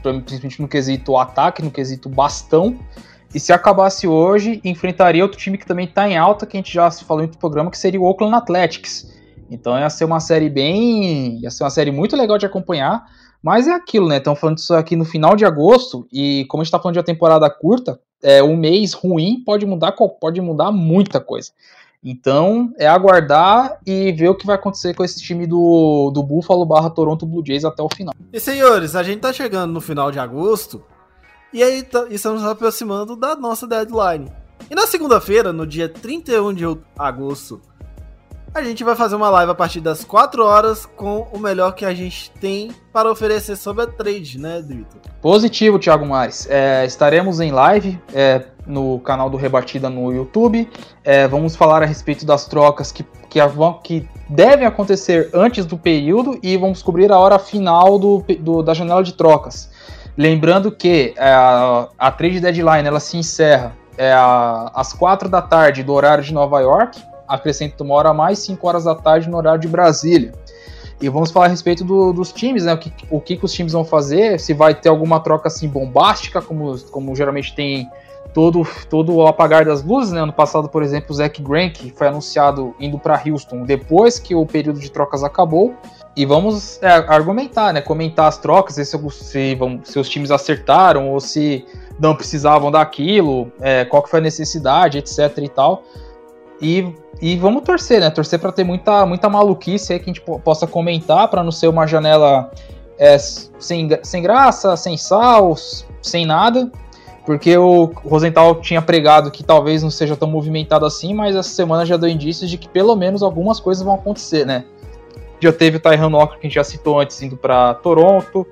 [0.01, 2.79] principalmente no quesito ataque, no quesito bastão.
[3.33, 6.73] E se acabasse hoje, enfrentaria outro time que também tá em alta, que a gente
[6.73, 9.13] já falou em outro programa, que seria o Oakland Athletics.
[9.51, 11.39] Então ia ser uma série bem.
[11.41, 13.05] ia ser uma série muito legal de acompanhar.
[13.41, 14.17] Mas é aquilo, né?
[14.17, 16.99] Estamos falando disso aqui no final de agosto, e como a gente está falando de
[16.99, 21.51] uma temporada curta, é, um mês ruim pode mudar, pode mudar muita coisa.
[22.03, 26.65] Então, é aguardar e ver o que vai acontecer com esse time do, do Buffalo
[26.65, 28.13] barra Toronto Blue Jays até o final.
[28.31, 30.83] E senhores, a gente tá chegando no final de agosto
[31.53, 34.31] e aí tá, estamos nos aproximando da nossa deadline.
[34.69, 36.63] E na segunda-feira, no dia 31 de
[36.97, 37.61] agosto,
[38.53, 41.85] a gente vai fazer uma live a partir das 4 horas com o melhor que
[41.85, 44.97] a gente tem para oferecer sobre a trade, né, Drito?
[45.21, 46.47] Positivo, Thiago Mares.
[46.49, 47.99] É, estaremos em live.
[48.13, 50.69] É, no canal do Rebatida no YouTube.
[51.03, 53.39] É, vamos falar a respeito das trocas que, que,
[53.83, 58.73] que, devem acontecer antes do período e vamos cobrir a hora final do, do da
[58.73, 59.71] janela de trocas.
[60.17, 64.13] Lembrando que é, a, a trade deadline ela se encerra é,
[64.73, 68.67] às 4 da tarde do horário de Nova York, acrescenta uma hora a mais, 5
[68.67, 70.33] horas da tarde no horário de Brasília.
[71.01, 72.73] E vamos falar a respeito do, dos times, né?
[72.73, 75.67] O, que, o que, que os times vão fazer, se vai ter alguma troca assim
[75.67, 77.89] bombástica, como, como geralmente tem
[78.33, 80.21] todo, todo o apagar das luzes, né?
[80.21, 84.45] Ano passado, por exemplo, o Zach Grant foi anunciado indo para Houston depois que o
[84.45, 85.73] período de trocas acabou.
[86.19, 87.79] E vamos é, argumentar, né?
[87.79, 91.65] Comentar as trocas, se, se, vão, se os times acertaram ou se
[91.97, 95.81] não precisavam daquilo, é, qual que foi a necessidade, etc e tal.
[96.61, 98.09] E, e vamos torcer, né?
[98.09, 101.69] Torcer para ter muita, muita maluquice aí que a gente possa comentar, para não ser
[101.69, 102.51] uma janela
[102.97, 105.55] é, sem, sem graça, sem sal,
[106.01, 106.69] sem nada.
[107.25, 111.85] Porque o Rosenthal tinha pregado que talvez não seja tão movimentado assim, mas essa semana
[111.85, 114.65] já deu indícios de que pelo menos algumas coisas vão acontecer, né?
[115.41, 118.45] Já teve o Tyron Walker, que a gente já citou antes, indo para Toronto.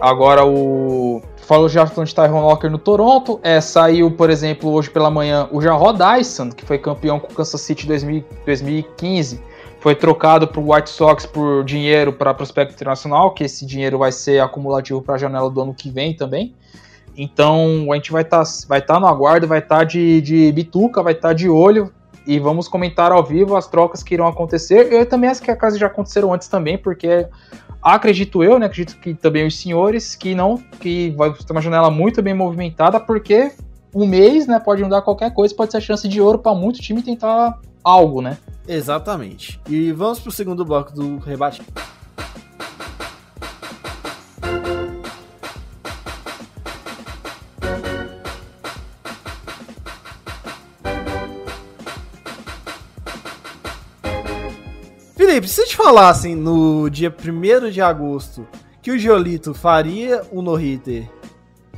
[0.00, 1.20] Agora o.
[1.36, 3.38] Falou já de Tyron Walker no Toronto.
[3.42, 7.34] É, saiu, por exemplo, hoje pela manhã o Jarrod Dyson, que foi campeão com o
[7.34, 9.42] Kansas City 2000, 2015.
[9.80, 14.12] Foi trocado para o White Sox por dinheiro para prospecto internacional, que esse dinheiro vai
[14.12, 16.54] ser acumulativo para a janela do ano que vem também.
[17.16, 20.52] Então a gente vai estar tá, vai tá no aguardo, vai estar tá de, de
[20.52, 21.92] bituca, vai estar tá de olho
[22.26, 24.92] e vamos comentar ao vivo as trocas que irão acontecer.
[24.92, 27.26] Eu também acho que as já aconteceram antes também, porque
[27.82, 28.66] acredito eu, né?
[28.66, 33.00] Acredito que também os senhores que não, que vai ter uma janela muito bem movimentada,
[33.00, 33.52] porque
[33.94, 36.80] um mês, né, pode mudar qualquer coisa, pode ser a chance de ouro para muito
[36.80, 38.38] time tentar algo, né?
[38.68, 39.60] Exatamente.
[39.68, 41.62] E vamos pro segundo bloco do rebate.
[55.30, 58.44] Felipe, se te falassem no dia 1 de agosto
[58.82, 61.08] que o Jolito faria o no-hitter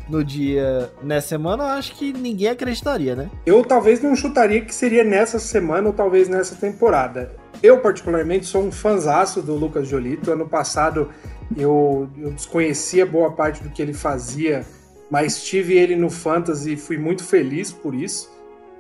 [0.09, 3.31] no dia nessa semana, acho que ninguém acreditaria, né?
[3.45, 7.37] Eu talvez não chutaria que seria nessa semana ou talvez nessa temporada.
[7.63, 10.33] Eu, particularmente, sou um fanzaço do Lucas Jolito.
[10.33, 11.11] Ano passado
[11.55, 14.65] eu, eu desconhecia boa parte do que ele fazia,
[15.11, 18.31] mas tive ele no Fantasy e fui muito feliz por isso.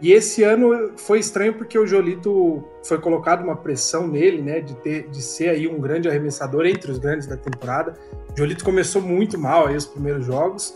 [0.03, 4.75] E esse ano foi estranho porque o Jolito foi colocado uma pressão nele, né, de,
[4.75, 7.95] ter, de ser aí um grande arremessador entre os grandes da temporada.
[8.35, 10.75] O Jolito começou muito mal aí os primeiros jogos,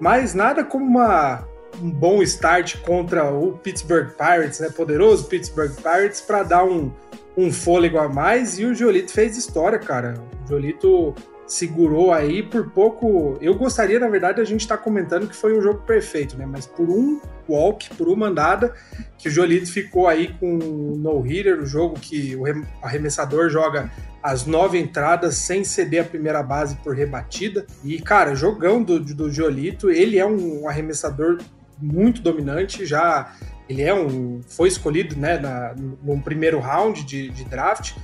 [0.00, 1.46] mas nada como uma,
[1.80, 6.90] um bom start contra o Pittsburgh Pirates, né, poderoso Pittsburgh Pirates, para dar um,
[7.36, 8.58] um fôlego a mais.
[8.58, 10.14] E o Jolito fez história, cara.
[10.44, 11.14] O Jolito
[11.46, 13.36] segurou aí por pouco.
[13.40, 16.46] Eu gostaria, na verdade, a gente tá comentando que foi um jogo perfeito, né?
[16.46, 18.74] Mas por um walk, por uma andada,
[19.18, 22.44] que o Jolito ficou aí com o no-hitter, o jogo que o
[22.82, 23.90] arremessador joga
[24.22, 27.66] as nove entradas sem ceder a primeira base por rebatida.
[27.84, 31.38] E, cara, jogão do, do Jolito, ele é um arremessador
[31.78, 33.34] muito dominante, já
[33.68, 37.94] ele é um foi escolhido né na, no primeiro round de, de draft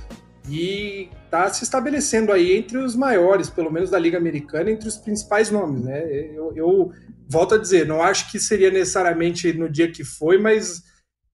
[0.49, 4.97] e está se estabelecendo aí entre os maiores, pelo menos da Liga Americana, entre os
[4.97, 6.03] principais nomes, né?
[6.35, 6.91] Eu, eu,
[7.29, 10.83] volto a dizer, não acho que seria necessariamente no dia que foi, mas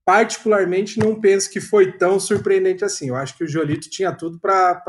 [0.05, 3.09] particularmente não penso que foi tão surpreendente assim.
[3.09, 4.81] Eu acho que o Jolito tinha tudo para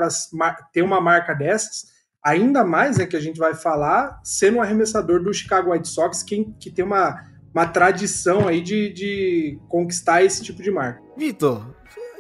[0.72, 1.87] ter uma marca dessas,
[2.22, 6.22] ainda mais né, que a gente vai falar sendo um arremessador do Chicago White Sox,
[6.22, 11.02] que, que tem uma, uma tradição aí de, de conquistar esse tipo de marca.
[11.16, 11.74] Vitor,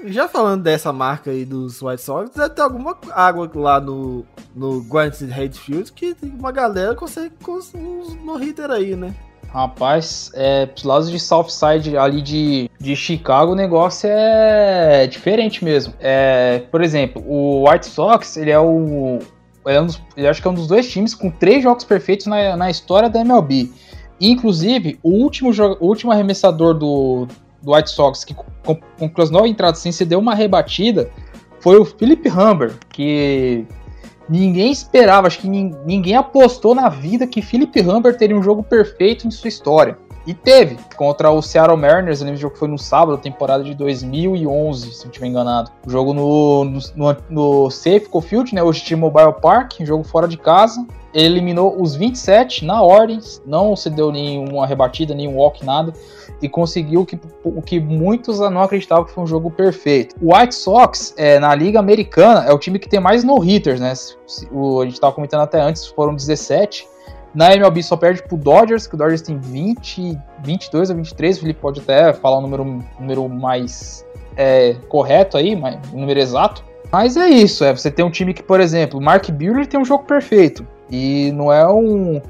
[0.04, 4.82] já falando dessa marca aí dos White Sox, deve ter alguma água lá no, no
[4.82, 9.14] Grant Hatfield que uma galera consegue com uns no-hitter aí, né?
[9.48, 15.94] Rapaz, é, pros lados de Southside ali de, de Chicago, o negócio é diferente mesmo.
[15.98, 19.18] É, por exemplo, o White Sox, ele é o.
[19.64, 21.84] Ele, é um dos, ele acho que é um dos dois times com três jogos
[21.84, 23.72] perfeitos na, na história da MLB.
[24.20, 27.26] Inclusive, o último, o último arremessador do,
[27.62, 31.10] do White Sox, que concluiu as nove entradas sem ceder uma rebatida,
[31.60, 33.66] foi o Philip Humber, que
[34.28, 39.26] ninguém esperava, acho que ninguém apostou na vida que Philip Humber teria um jogo perfeito
[39.26, 39.98] em sua história.
[40.26, 44.92] E teve, contra o Seattle Mariners, lembro que jogo foi no sábado, temporada de 2011,
[44.92, 45.70] se não estiver enganado.
[45.86, 50.36] O jogo no, no, no, no Safeco Field, né, hoje T-Mobile Park, jogo fora de
[50.36, 50.86] casa.
[51.14, 55.92] Eliminou os 27 na ordem, não cedeu nenhuma rebatida, nenhum walk, nada
[56.40, 60.14] e conseguiu o que, o que muitos não acreditavam que foi um jogo perfeito.
[60.22, 63.92] O White Sox, é, na Liga Americana, é o time que tem mais no-hitters, né?
[64.52, 66.86] O, a gente estava comentando até antes, foram 17.
[67.34, 71.36] Na MLB só perde pro Dodgers, que o Dodgers tem 20, 22 ou 23.
[71.36, 74.04] O Felipe pode até falar o número, número mais
[74.36, 76.64] é, correto aí, o número exato.
[76.90, 79.84] Mas é isso, é, você tem um time que, por exemplo, Mark Buehler tem um
[79.84, 80.66] jogo perfeito.
[80.90, 82.20] E não é um,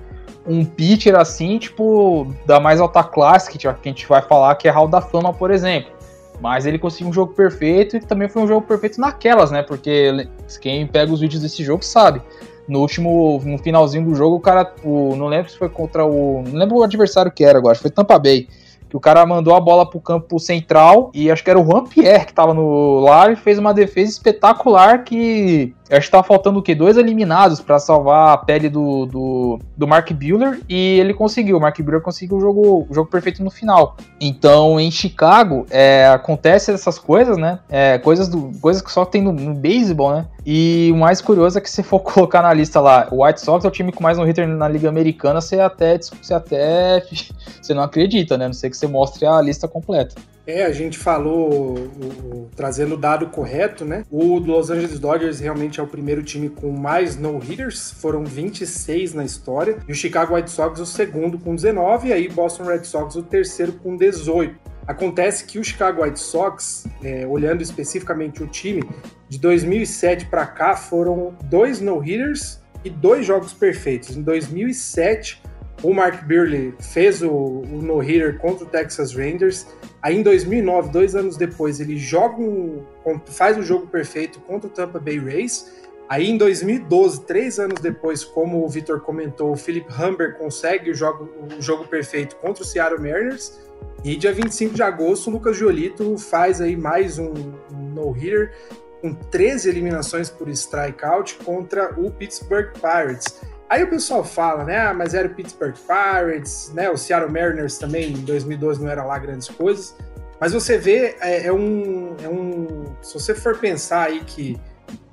[0.47, 4.71] um pitcher assim, tipo, da mais alta classe, que a gente vai falar que é
[4.71, 5.93] Hall da Fama, por exemplo.
[6.41, 9.63] Mas ele conseguiu um jogo perfeito e também foi um jogo perfeito naquelas, né?
[9.63, 10.29] Porque
[10.61, 12.23] quem pega os vídeos desse jogo sabe.
[12.69, 16.43] No último, no finalzinho do jogo, o cara, o, não lembro se foi contra o,
[16.47, 18.47] não lembro o adversário que era agora, foi Tampa Bay
[18.89, 21.85] que o cara mandou a bola pro campo central e acho que era o Juan
[21.85, 26.59] Pierre que tava no lá e fez uma defesa espetacular que acho que tava faltando
[26.59, 26.75] o quê?
[26.75, 31.57] Dois eliminados para salvar a pele do, do, do Mark Buehler e ele conseguiu.
[31.57, 33.97] O Mark Buehler conseguiu o jogo, o jogo perfeito no final.
[34.21, 37.61] Então, em Chicago, é, acontece essas coisas, né?
[37.69, 40.27] É, coisas, do, coisas que só tem no, no beisebol, né?
[40.45, 43.65] E o mais curioso é que se for colocar na lista lá, o White Sox
[43.65, 47.03] é o time com mais no hitter na Liga Americana, você até, você até
[47.61, 48.47] você não acredita, né?
[48.47, 50.15] Não sei que você mostre a lista completa.
[50.49, 54.03] É, a gente falou, o, o, trazendo o dado correto, né?
[54.11, 59.27] O Los Angeles Dodgers realmente é o primeiro time com mais no-hitters, foram 26 na
[59.27, 59.77] história.
[59.87, 63.23] E o Chicago White Sox o segundo com 19, e aí Boston Red Sox o
[63.23, 64.59] terceiro com 18.
[64.87, 68.83] Acontece que o Chicago White Sox, é, olhando especificamente o time,
[69.29, 74.17] de 2007 para cá foram dois no-hitters e dois jogos perfeitos.
[74.17, 75.43] Em 2007,
[75.83, 79.67] o Mark Burley fez o, o no-hitter contra o Texas Rangers.
[80.03, 82.85] Aí em 2009, dois anos depois, ele joga um,
[83.27, 85.73] faz o jogo perfeito contra o Tampa Bay Rays.
[86.09, 90.95] Aí em 2012, três anos depois, como o Vitor comentou, o Philip Humber consegue o
[90.95, 93.61] jogo, o jogo perfeito contra o Seattle Mariners.
[94.03, 97.33] E dia 25 de agosto, o Lucas Giolito faz aí mais um,
[97.73, 98.53] um no-hitter
[99.01, 103.41] com 13 eliminações por strikeout contra o Pittsburgh Pirates.
[103.69, 104.79] Aí o pessoal fala, né?
[104.79, 106.89] Ah, mas era o Pittsburgh Pirates, né?
[106.89, 109.95] O Seattle Mariners também em 2012 não era lá grandes coisas.
[110.41, 112.87] Mas você vê, é, é, um, é um.
[113.03, 114.59] Se você for pensar aí que.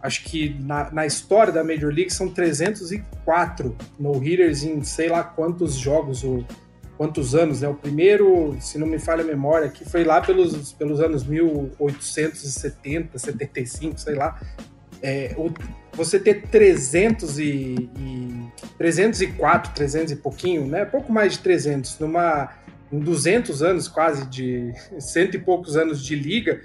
[0.01, 5.73] Acho que na, na história da Major League são 304 no-hitters em sei lá quantos
[5.73, 6.45] jogos, ou
[6.95, 7.67] quantos anos, né?
[7.67, 13.17] O primeiro, se não me falha a memória, que foi lá pelos, pelos anos 1870,
[13.17, 14.39] 75, sei lá.
[15.01, 15.33] É,
[15.95, 20.85] você ter 300 e, e 304, 300 e pouquinho, né?
[20.85, 22.53] Pouco mais de 300 numa
[22.91, 26.61] em 200 anos quase de cento e poucos anos de liga,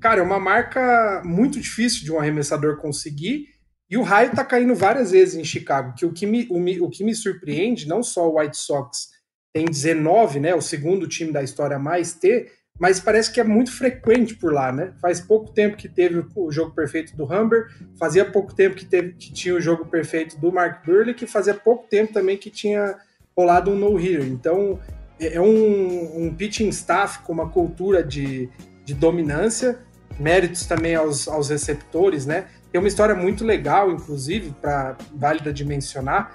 [0.00, 3.46] cara, é uma marca muito difícil de um arremessador conseguir.
[3.88, 6.90] E o raio tá caindo várias vezes em Chicago, que o que me, o, o
[6.90, 9.08] que me surpreende, não só o White Sox
[9.52, 13.44] tem 19, né, o segundo time da história a mais ter, mas parece que é
[13.44, 14.94] muito frequente por lá, né?
[15.02, 19.12] Faz pouco tempo que teve o jogo perfeito do Humber, fazia pouco tempo que, teve,
[19.12, 22.96] que tinha o jogo perfeito do Mark Burley, que fazia pouco tempo também que tinha
[23.36, 24.24] rolado um no-hitter.
[24.24, 24.80] Então,
[25.20, 28.48] é, é um, um pitching staff com uma cultura de,
[28.82, 29.78] de dominância,
[30.18, 32.46] méritos também aos, aos receptores, né?
[32.72, 36.32] Tem uma história muito legal, inclusive, para válida de mencionar,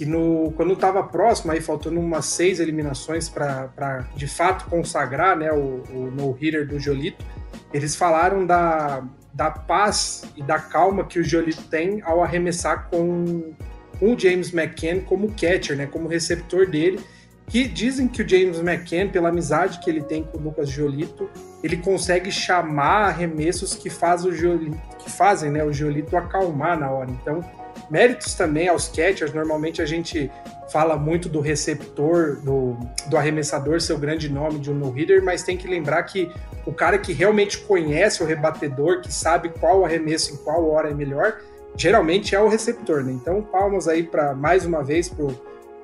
[0.00, 5.52] que no, quando estava próximo, aí faltando umas seis eliminações para de fato consagrar né,
[5.52, 7.22] o, o no-hitter do Jolito,
[7.70, 13.52] eles falaram da, da paz e da calma que o Jolito tem ao arremessar com,
[13.98, 16.98] com o James McCann como catcher, né, como receptor dele,
[17.46, 21.28] que dizem que o James McCann, pela amizade que ele tem com o Lucas Giolito,
[21.62, 26.90] ele consegue chamar arremessos que, faz o Giolito, que fazem né, o Giolito acalmar na
[26.90, 27.10] hora.
[27.10, 27.44] Então,
[27.90, 30.30] Méritos também aos catchers, normalmente a gente
[30.70, 32.76] fala muito do receptor, do,
[33.08, 36.30] do arremessador ser o grande nome de um no-hitter, mas tem que lembrar que
[36.64, 40.94] o cara que realmente conhece o rebatedor, que sabe qual arremesso em qual hora é
[40.94, 41.38] melhor,
[41.74, 43.12] geralmente é o receptor, né?
[43.12, 45.28] Então, palmas aí para mais uma vez pro,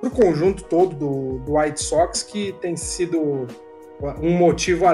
[0.01, 3.49] pro conjunto todo do, do White Sox, que tem sido
[4.21, 4.85] um motivo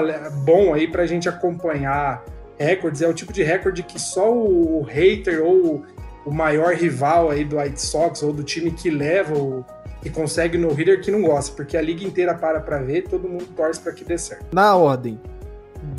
[0.43, 2.23] bom aí para a gente acompanhar
[2.57, 3.01] recordes.
[3.01, 5.83] É o tipo de recorde que só o hater ou
[6.25, 9.65] o maior rival aí do White Sox ou do time que leva o
[10.01, 13.27] que consegue no hitter que não gosta, porque a liga inteira para para ver, todo
[13.27, 14.53] mundo torce para que dê certo.
[14.53, 15.19] Na ordem,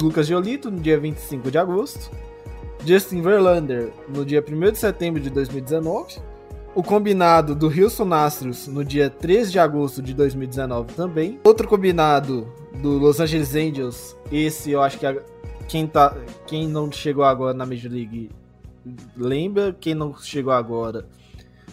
[0.01, 2.11] Lucas Giolito no dia 25 de agosto,
[2.85, 6.18] Justin Verlander no dia 1 de setembro de 2019,
[6.75, 12.47] o combinado do Houston Astros no dia 3 de agosto de 2019 também, outro combinado
[12.75, 15.07] do Los Angeles Angels, esse eu acho que
[15.66, 16.14] quem, tá,
[16.47, 18.31] quem não chegou agora na Major League
[19.16, 21.07] lembra, quem não chegou agora,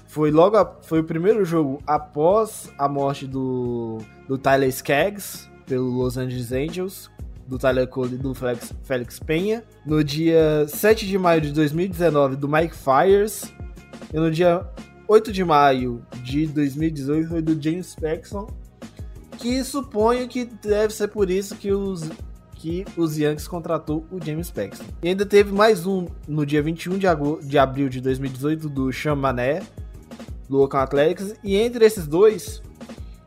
[0.07, 5.89] foi logo a, foi o primeiro jogo após a morte do, do Tyler Skaggs pelo
[5.89, 7.12] Los Angeles Angels,
[7.47, 9.64] do Tyler Cole e do Felix, Felix Penha.
[9.86, 13.53] No dia 7 de maio de 2019, do Mike Fires.
[14.14, 14.68] E no dia
[15.07, 18.47] 8 de maio de 2018 foi do James Paxson,
[19.38, 22.09] que suponho que deve ser por isso que os
[22.62, 24.86] que os Yankees contratou o James Paxton.
[25.01, 27.07] E ainda teve mais um no dia 21 de,
[27.47, 29.64] de abril de 2018 do Sean Mané,
[30.47, 32.62] do Oakland Athletics, e entre esses dois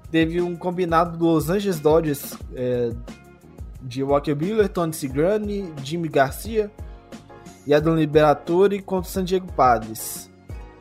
[0.09, 2.93] teve um combinado do Los Angeles Dodgers é,
[3.83, 6.71] de Walker Buehler, Tony Cigrani, Jimmy Garcia
[7.67, 10.31] e Adam Liberatore contra o San Diego Padres.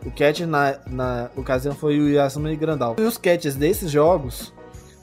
[0.06, 2.97] O catcher na, na ocasião foi o Yasmani Grandal.
[2.99, 4.54] E os catchers desses jogos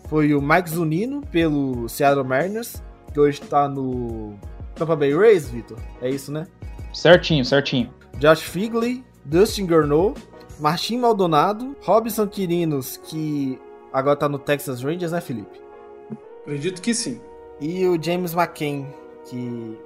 [0.08, 2.80] foi o Mike Zunino pelo Seattle Mariners,
[3.12, 4.38] que hoje tá no
[4.74, 5.78] Tampa Bay Rays, Vitor.
[6.00, 6.46] É isso, né?
[6.92, 7.92] Certinho, certinho.
[8.18, 10.14] Josh Figley, Dustin Gurnow,
[10.58, 13.58] Martin Maldonado, Robson Quirinos, que
[13.92, 15.60] agora tá no Texas Rangers, né, Felipe?
[16.42, 17.20] Acredito que sim.
[17.60, 18.86] E o James McCain,
[19.26, 19.78] que,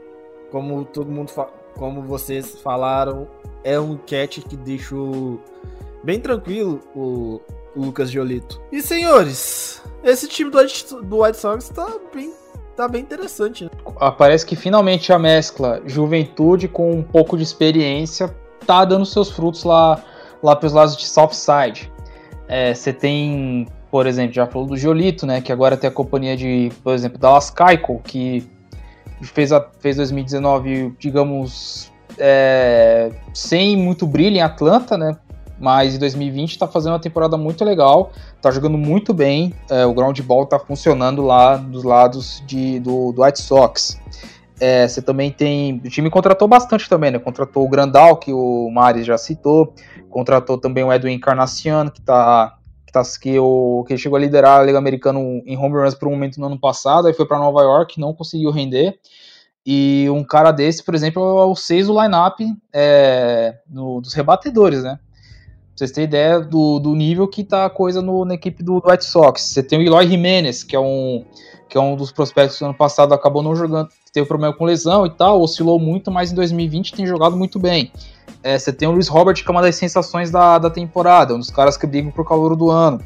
[0.50, 1.32] como todo mundo,
[1.74, 3.28] como vocês falaram,
[3.62, 5.40] é um catch que deixou
[6.02, 7.40] bem tranquilo o,
[7.74, 8.60] Lucas Giolito.
[8.70, 12.32] E senhores, esse time do, do White Sox tá bem
[12.76, 13.64] tá bem interessante.
[13.64, 13.70] Né?
[14.18, 18.34] Parece que finalmente a mescla juventude com um pouco de experiência
[18.66, 20.02] tá dando seus frutos lá,
[20.42, 21.92] lá pelos lados de Southside.
[22.74, 25.40] Você é, tem, por exemplo, já falou do Jolito, né?
[25.40, 28.46] Que agora tem a companhia de, por exemplo, Dallas Keuchel, que
[29.22, 35.16] fez, a, fez 2019, digamos, é, sem muito brilho em Atlanta, né?
[35.64, 39.94] Mas em 2020 está fazendo uma temporada muito legal, está jogando muito bem, é, o
[39.94, 43.98] ground ball está funcionando lá dos lados de, do, do White Sox.
[44.60, 45.80] É, você também tem.
[45.82, 47.18] O time contratou bastante também, né?
[47.18, 49.74] Contratou o Grandal, que o Maris já citou.
[50.10, 52.58] Contratou também o Edwin Encarnacion, que tá.
[52.86, 56.08] Que, tá, que, o, que chegou a liderar a Liga Americana em home runs por
[56.08, 58.98] um momento no ano passado, aí foi para Nova York, não conseguiu render.
[59.66, 62.38] E um cara desse, por exemplo, é o 6 do lineup
[62.70, 64.98] é, no, dos rebatedores, né?
[65.74, 68.90] Vocês terem ideia do, do nível que tá a coisa no, na equipe do, do
[68.90, 69.42] White Sox.
[69.42, 71.24] Você tem o Eloy Jimenez, que é um,
[71.68, 75.04] que é um dos prospectos no ano passado acabou não jogando, teve problema com lesão
[75.04, 77.90] e tal, oscilou muito, mas em 2020 tem jogado muito bem.
[78.44, 81.38] É, você tem o Luiz Robert, que é uma das sensações da, da temporada, um
[81.38, 83.00] dos caras que brigam por calor do ano.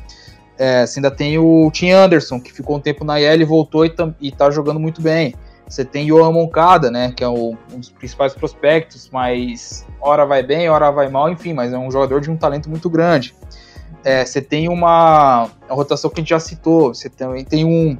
[0.59, 3.87] É, você ainda tem o Tim Anderson, que ficou um tempo na IL e voltou
[3.87, 5.35] e, e tá jogando muito bem.
[5.69, 10.43] Você tem Johan Moncada, né, que é o, um dos principais prospectos, mas hora vai
[10.43, 13.35] bem, hora vai mal, enfim, mas é um jogador de um talento muito grande.
[14.03, 17.99] É, você tem uma, uma rotação que a gente já citou, você também tem um,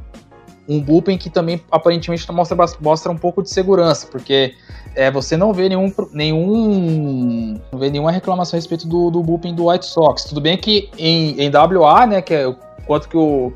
[0.69, 4.55] um bullpen que também aparentemente mostra, mostra um pouco de segurança, porque
[4.95, 9.55] é, você não vê nenhum, nenhum não vê nenhuma reclamação a respeito do, do bullpen
[9.55, 10.25] do White Sox.
[10.25, 12.57] Tudo bem que em, em WA, né, que é o
[12.87, 13.53] quanto que o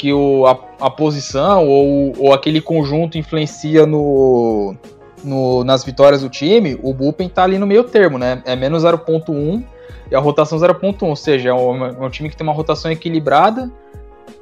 [0.00, 4.74] que o, a, a posição ou, ou aquele conjunto influencia no,
[5.22, 8.42] no, nas vitórias do time, o bullpen tá ali no meio termo, né?
[8.46, 9.62] É menos 0.1
[10.10, 12.90] e a rotação 0.1, ou seja, é um, é um, time que tem uma rotação
[12.90, 13.70] equilibrada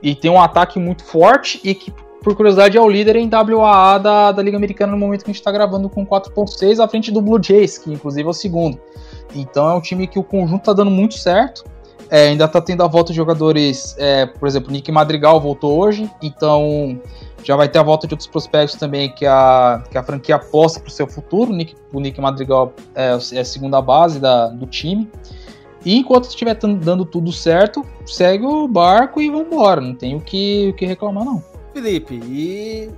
[0.00, 1.92] e tem um ataque muito forte e que,
[2.22, 5.32] por curiosidade, é o líder em WAA da, da Liga Americana no momento que a
[5.32, 8.78] gente está gravando com 4.6 à frente do Blue Jays, que inclusive é o segundo.
[9.34, 11.64] Então é um time que o conjunto tá dando muito certo.
[12.10, 16.10] É, ainda tá tendo a volta de jogadores, é, por exemplo, Nick Madrigal voltou hoje,
[16.22, 17.00] então
[17.44, 20.80] já vai ter a volta de outros prospectos também que a, que a franquia aposta
[20.80, 21.52] pro seu futuro.
[21.52, 25.08] O Nick, o Nick Madrigal é, é a segunda base da, do time.
[25.84, 29.80] E enquanto estiver dando tudo certo, segue o barco e vambora.
[29.80, 31.42] Não tem o que, o que reclamar, não.
[31.72, 32.90] Felipe, e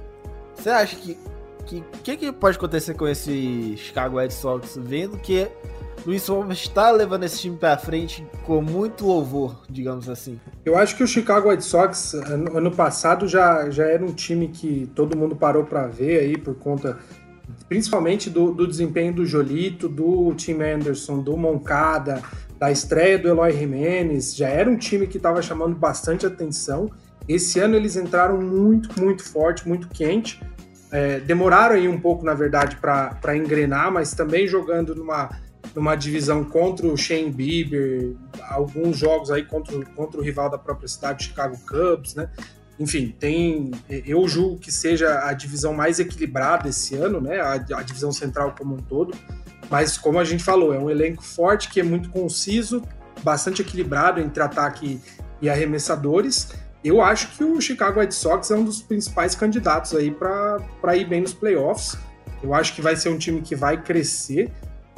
[0.55, 1.19] você acha que
[1.67, 5.49] que que, que pode acontecer com esse Chicago White Sox vendo que
[6.07, 10.41] Luiz Robert está levando esse time para frente com muito louvor, digamos assim.
[10.65, 14.49] Eu acho que o Chicago White Sox ano, ano passado já, já era um time
[14.49, 16.99] que todo mundo parou para ver aí por conta
[17.69, 22.23] principalmente do, do, desempenho do Jolito, do Tim Anderson, do Moncada,
[22.59, 26.91] da estreia do Eloy Jimenez, já era um time que estava chamando bastante atenção.
[27.29, 30.41] Esse ano eles entraram muito, muito forte, muito quente.
[30.91, 35.31] É, demoraram aí um pouco, na verdade, para engrenar, mas também jogando numa
[35.75, 38.15] numa divisão contra o Shane Bieber,
[38.49, 42.29] alguns jogos aí contra, contra o rival da própria cidade, Chicago Cubs, né?
[42.79, 43.73] Enfim, tem.
[43.89, 47.39] Eu julgo que seja a divisão mais equilibrada esse ano, né?
[47.39, 49.15] A, a divisão central como um todo.
[49.71, 52.83] Mas, como a gente falou, é um elenco forte que é muito conciso,
[53.23, 55.01] bastante equilibrado entre ataque
[55.43, 56.49] e arremessadores.
[56.83, 61.07] Eu acho que o Chicago White Sox é um dos principais candidatos aí para ir
[61.07, 61.99] bem nos playoffs.
[62.43, 64.51] Eu acho que vai ser um time que vai crescer.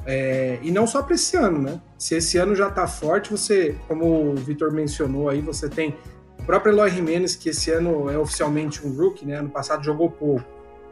[0.05, 1.81] É, e não só para esse ano, né?
[1.97, 5.97] Se esse ano já está forte, você, como o Vitor mencionou aí, você tem
[6.41, 9.37] o próprio Eloy Jimenez, que esse ano é oficialmente um rookie, né?
[9.37, 10.45] Ano passado jogou pouco.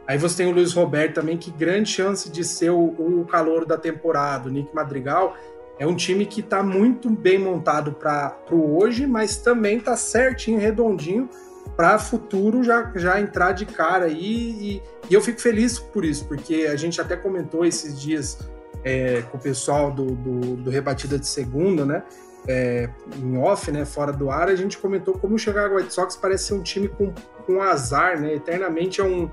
[0.07, 3.65] Aí você tem o Luiz Roberto também, que grande chance de ser o, o calor
[3.65, 4.49] da temporada.
[4.49, 5.35] O Nick Madrigal
[5.77, 10.59] É um time que está muito bem montado para o hoje, mas também está certinho,
[10.59, 11.29] redondinho
[11.75, 14.15] para futuro já, já entrar de cara aí.
[14.19, 18.37] E, e, eu fico feliz por isso, porque a gente até comentou esses dias
[18.83, 22.03] é, com o pessoal do, do, do, Rebatida de Segunda, né?
[22.47, 23.85] É, em off, né?
[23.85, 26.87] Fora do ar, a gente comentou como o Chicago White Sox parece ser um time
[26.87, 27.13] com,
[27.45, 28.33] com azar, né?
[28.33, 29.29] Eternamente é um,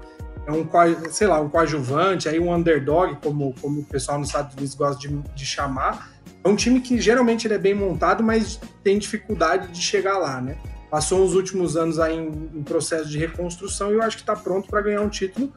[0.47, 0.67] é um,
[1.11, 5.01] sei lá, um coadjuvante, aí um underdog, como, como o pessoal nos Estados Unidos gosta
[5.01, 6.11] de, de chamar.
[6.45, 10.41] É um time que geralmente ele é bem montado, mas tem dificuldade de chegar lá,
[10.41, 10.57] né?
[10.91, 14.35] Passou os últimos anos aí em, em processo de reconstrução e eu acho que está
[14.35, 15.53] pronto para ganhar um título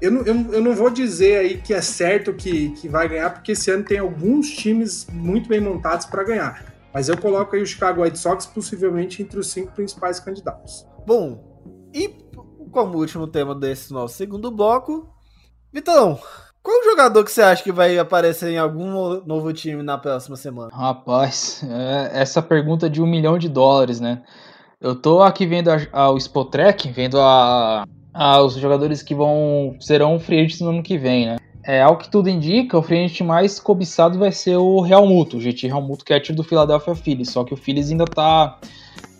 [0.00, 3.30] eu não, eu, eu não vou dizer aí que é certo que, que vai ganhar,
[3.30, 6.64] porque esse ano tem alguns times muito bem montados para ganhar.
[6.92, 10.86] Mas eu coloco aí o Chicago White Sox possivelmente entre os cinco principais candidatos.
[11.06, 11.60] Bom,
[11.94, 12.08] e
[12.70, 15.08] como último tema desse nosso segundo bloco,
[15.72, 16.18] Vitão,
[16.62, 20.70] qual jogador que você acha que vai aparecer em algum novo time na próxima semana?
[20.72, 24.22] Rapaz, é essa pergunta de um milhão de dólares, né?
[24.80, 29.76] Eu tô aqui vendo a, a, o Spotrack, vendo a, ah, os jogadores que vão
[29.80, 31.36] serão free agents no ano que vem, né?
[31.64, 35.36] É, ao que tudo indica, o free agent mais cobiçado vai ser o Real Muto,
[35.36, 38.58] o Real Muto catcher do Philadelphia Phillies, só que o Phillies ainda tá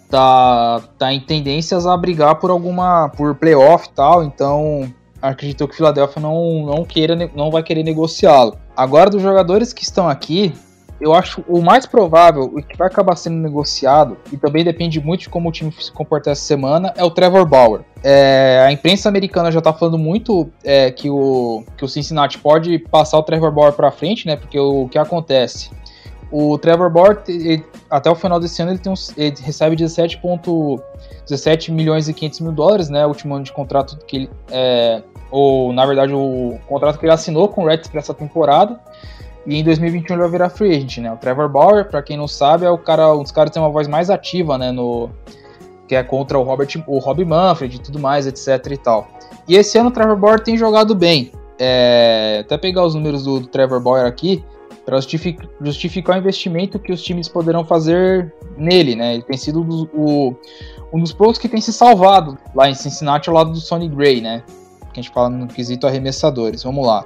[0.09, 5.75] tá tá em tendências a brigar por alguma por playoff e tal, então acredito que
[5.75, 8.57] o Philadelphia não não queira não vai querer negociá-lo.
[8.77, 10.53] Agora dos jogadores que estão aqui,
[11.01, 15.23] eu acho o mais provável, o que vai acabar sendo negociado, e também depende muito
[15.23, 17.81] de como o time se comportar essa semana, é o Trevor Bauer.
[18.03, 22.79] É, a imprensa americana já tá falando muito é, que, o, que o Cincinnati pode
[22.79, 24.37] passar o Trevor Bauer para frente, né?
[24.37, 25.71] Porque o, o, que acontece?
[26.31, 32.09] O Trevor Bauer, ele, até o final desse ano, ele, tem ele recebe 17,17 milhões
[32.09, 33.05] e 500 mil dólares, né?
[33.05, 34.31] O último ano de contrato que ele.
[34.51, 38.81] É, ou, na verdade, o contrato que ele assinou com o Reds para essa temporada.
[39.47, 41.13] E em 2021 ele vai virar free agent, né?
[41.13, 43.63] O Trevor Bauer, para quem não sabe, é o cara, um dos caras que tem
[43.63, 45.11] uma voz mais ativa, né, no
[45.89, 49.09] que é contra o Robert, o Rob Manfred e tudo mais, etc e tal.
[49.49, 51.33] E esse ano o Trevor Bauer tem jogado bem.
[51.59, 54.45] É, até pegar os números do, do Trevor Bauer aqui
[54.87, 54.99] para
[55.61, 59.15] justificar, o investimento que os times poderão fazer nele, né?
[59.15, 60.35] Ele tem sido o,
[60.93, 64.21] um dos poucos que tem se salvado lá em Cincinnati ao lado do Sonny Gray,
[64.21, 64.43] né?
[64.93, 66.63] Que a gente fala no quesito arremessadores.
[66.63, 67.05] Vamos lá.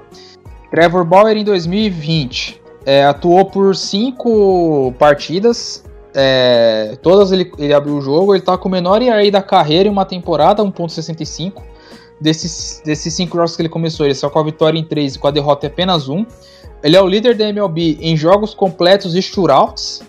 [0.75, 5.85] Trevor Bauer em 2020 é, atuou por cinco partidas.
[6.13, 8.35] É, todas ele, ele abriu o jogo.
[8.35, 11.63] Ele tá com o menor ERA da carreira em uma temporada, 1.65.
[12.21, 15.19] Desses, desses cinco jogos que ele começou, ele só com a vitória em três e
[15.21, 16.27] com a derrota em apenas um.
[16.83, 20.03] Ele é o líder da MLB em jogos completos e shootouts.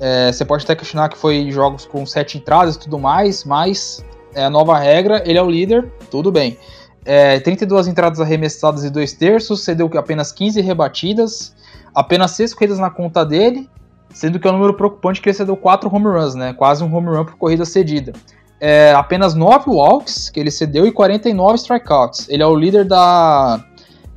[0.00, 4.02] É, você pode até questionar que foi jogos com sete entradas e tudo mais, mas
[4.34, 6.56] é a nova regra, ele é o líder, tudo bem
[7.04, 11.54] é, 32 entradas arremessadas e 2 terços, cedeu apenas 15 rebatidas,
[11.94, 13.68] apenas 6 corridas na conta dele,
[14.12, 16.52] sendo que é um número preocupante que ele cedeu 4 home runs, né?
[16.52, 18.12] Quase um home run por corrida cedida.
[18.60, 22.28] É, apenas 9 walks que ele cedeu e 49 strikeouts.
[22.28, 23.64] Ele é o líder da,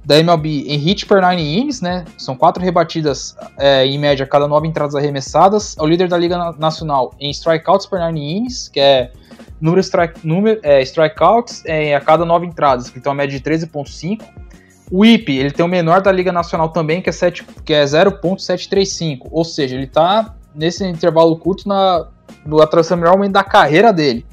[0.04, 2.04] da MLB em hit per 9 innings, né?
[2.18, 5.78] São 4 rebatidas é, em média cada 9 entradas arremessadas.
[5.78, 9.12] É o líder da Liga Nacional em strikeouts per 9 innings, que é
[9.60, 13.44] número, strike, número é, strikeouts é, a cada nove entradas, que tem uma média de
[13.44, 14.24] 13,5.
[14.92, 17.84] O IP, ele tem o menor da Liga Nacional também, que é, 7, que é
[17.86, 19.28] 0,735.
[19.32, 22.08] Ou seja, ele está nesse intervalo curto na,
[22.46, 24.26] no atração melhor momento da carreira dele.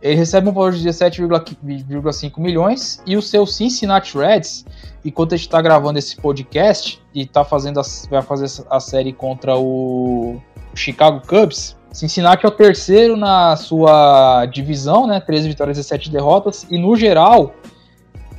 [0.00, 4.64] Ele recebe um valor de 17,5 milhões e o seu Cincinnati Reds,
[5.04, 9.12] enquanto a gente está gravando esse podcast e tá fazendo a, vai fazer a série
[9.12, 10.40] contra o
[10.74, 15.20] Chicago Cubs, Cincinnati é o terceiro na sua divisão, né?
[15.20, 16.66] 13 vitórias e 7 derrotas.
[16.70, 17.54] E no geral,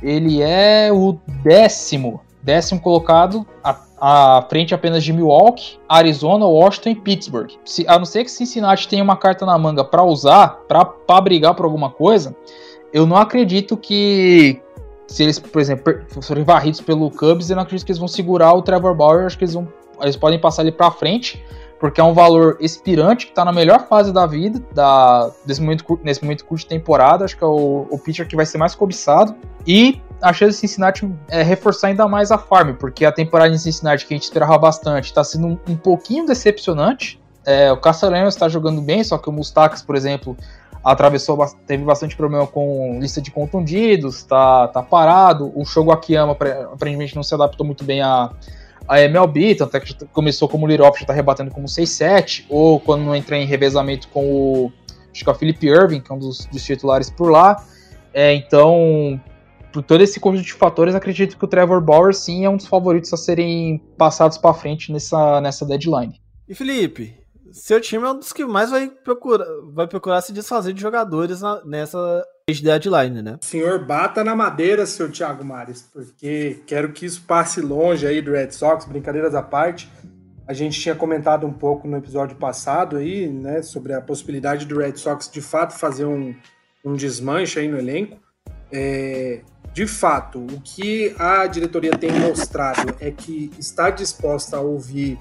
[0.02, 6.94] ele é o décimo, décimo colocado à, à frente apenas de Milwaukee, Arizona, Washington e
[6.94, 7.50] Pittsburgh.
[7.64, 11.54] Se, a não ser que Cincinnati tenha uma carta na manga para usar, para brigar
[11.54, 12.36] por alguma coisa,
[12.92, 14.60] eu não acredito que
[15.08, 18.52] se eles, por exemplo, forem varridos pelo Cubs, eu não acredito que eles vão segurar
[18.52, 19.66] o Trevor Bauer, acho que eles vão
[20.00, 21.42] eles podem passar ele para frente
[21.78, 26.00] porque é um valor expirante que está na melhor fase da vida, da, desse momento,
[26.02, 27.24] nesse momento curto de temporada.
[27.24, 29.34] Acho que é o, o pitcher que vai ser mais cobiçado.
[29.66, 33.58] E a chance de Cincinnati é reforçar ainda mais a farm, porque a temporada em
[33.58, 37.20] Cincinnati, que a gente esperava bastante, está sendo um, um, pouquinho decepcionante.
[37.46, 40.36] É, o Castellanos está jogando bem, só que o Mustakas, por exemplo,
[40.84, 45.52] atravessou, teve bastante problema com lista de contundidos, tá, tá parado.
[45.54, 48.30] O Shogo Akiyama aparentemente não se adaptou muito bem a
[48.88, 53.14] a MLB, tanto é que começou como Liroff, já tá rebatendo como 6-7, ou quando
[53.14, 54.72] entra em revezamento com o,
[55.12, 57.62] acho que é o Philip Irving, que é um dos, dos titulares por lá.
[58.14, 59.20] É, então,
[59.72, 62.66] por todo esse conjunto de fatores, acredito que o Trevor Bauer sim é um dos
[62.66, 66.18] favoritos a serem passados para frente nessa, nessa deadline.
[66.48, 67.14] E Felipe,
[67.52, 71.42] seu time é um dos que mais vai procurar, vai procurar se desfazer de jogadores
[71.42, 72.24] na, nessa
[72.56, 73.38] deadline, né?
[73.42, 78.32] Senhor, bata na madeira, seu Thiago Mares, porque quero que isso passe longe aí do
[78.32, 79.90] Red Sox, brincadeiras à parte.
[80.46, 84.78] A gente tinha comentado um pouco no episódio passado aí, né, sobre a possibilidade do
[84.78, 86.34] Red Sox de fato fazer um,
[86.82, 88.16] um desmanche aí no elenco.
[88.72, 89.42] É,
[89.74, 95.18] de fato, o que a diretoria tem mostrado é que está disposta a ouvir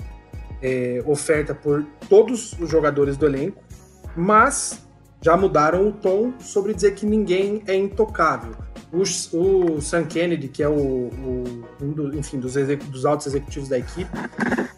[0.61, 3.61] é, oferta por todos os jogadores do elenco,
[4.15, 4.86] mas
[5.27, 8.55] já mudaram o tom sobre dizer que ninguém é intocável.
[8.93, 13.67] O, o Sam Kennedy, que é o, o um do, enfim, dos, dos altos executivos
[13.67, 14.09] da equipe,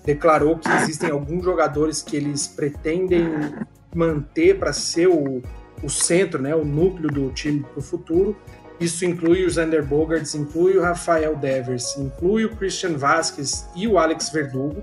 [0.04, 3.30] declarou que existem alguns jogadores que eles pretendem
[3.94, 5.40] manter para ser o,
[5.84, 8.36] o centro, né, o núcleo do time para o futuro.
[8.80, 14.00] Isso inclui o Zander Bogarts, inclui o Rafael Devers, inclui o Christian Vasquez e o
[14.00, 14.82] Alex Verdugo.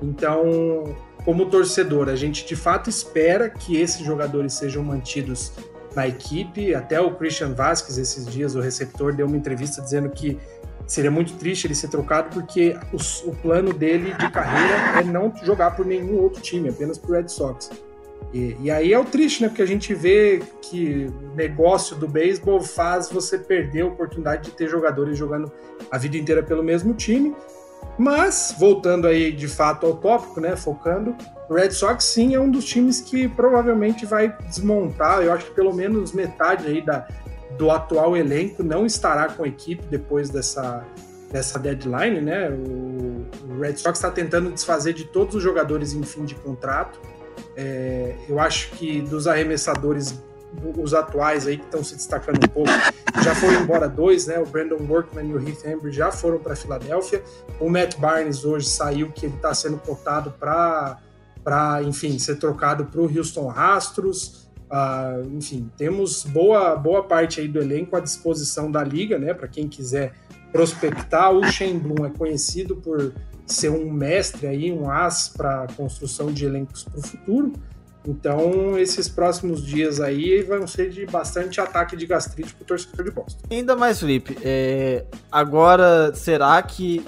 [0.00, 5.52] Então, como torcedor, a gente de fato espera que esses jogadores sejam mantidos
[5.94, 6.74] na equipe.
[6.74, 10.38] Até o Christian Vasquez, esses dias, o receptor, deu uma entrevista dizendo que
[10.86, 15.76] seria muito triste ele ser trocado porque o, plano dele de carreira é não jogar
[15.76, 17.70] por nenhum outro time, apenas por Red Sox.
[18.32, 19.48] E, e, aí é o triste, né?
[19.48, 24.56] Porque a gente vê que o negócio do beisebol faz você perder a oportunidade de
[24.56, 25.52] ter jogadores jogando
[25.90, 27.34] a vida inteira pelo mesmo time.
[27.98, 30.56] Mas, voltando aí de fato ao tópico, né?
[30.56, 31.14] Focando,
[31.48, 35.22] o Red Sox sim é um dos times que provavelmente vai desmontar.
[35.22, 37.06] Eu acho que pelo menos metade aí da,
[37.58, 40.84] do atual elenco não estará com a equipe depois dessa,
[41.30, 42.50] dessa deadline, né?
[42.50, 46.98] O, o Red Sox está tentando desfazer de todos os jogadores em fim de contrato.
[47.56, 50.22] É, eu acho que dos arremessadores
[50.76, 52.70] os atuais aí que estão se destacando um pouco.
[53.22, 54.38] Já foram embora dois, né?
[54.38, 57.22] O Brandon Workman e o Heath Embry já foram para Filadélfia.
[57.60, 60.98] O Matt Barnes hoje saiu que ele está sendo cotado para,
[61.42, 64.50] para, enfim, ser trocado para o Houston Rastros.
[64.70, 69.34] Uh, enfim, temos boa, boa parte aí do elenco à disposição da liga, né?
[69.34, 70.14] Para quem quiser
[70.50, 71.32] prospectar.
[71.32, 73.12] O Shane Bloom é conhecido por
[73.46, 77.52] ser um mestre aí, um as para construção de elencos para o futuro.
[78.06, 83.10] Então, esses próximos dias aí vão ser de bastante ataque de gastrite pro torcedor de
[83.10, 83.40] Boston.
[83.50, 85.04] Ainda mais, Felipe, é...
[85.30, 87.04] agora será que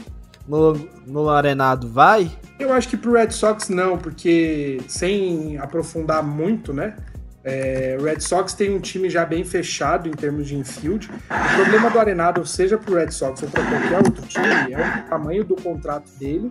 [0.46, 0.74] no,
[1.06, 2.30] no Arenado vai?
[2.58, 6.96] Eu acho que pro Red Sox não, porque sem aprofundar muito, né?
[7.44, 11.10] É, o Red Sox tem um time já bem fechado em termos de infield.
[11.12, 15.08] O problema do Arenado, seja pro Red Sox ou para qualquer outro time, é o
[15.10, 16.50] tamanho do contrato dele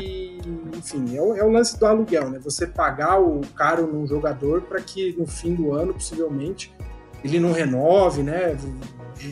[0.00, 0.38] e
[0.76, 2.38] enfim, é o, é o, lance do aluguel, né?
[2.42, 6.72] Você pagar o caro num jogador para que no fim do ano, possivelmente,
[7.22, 8.56] ele não renove, né?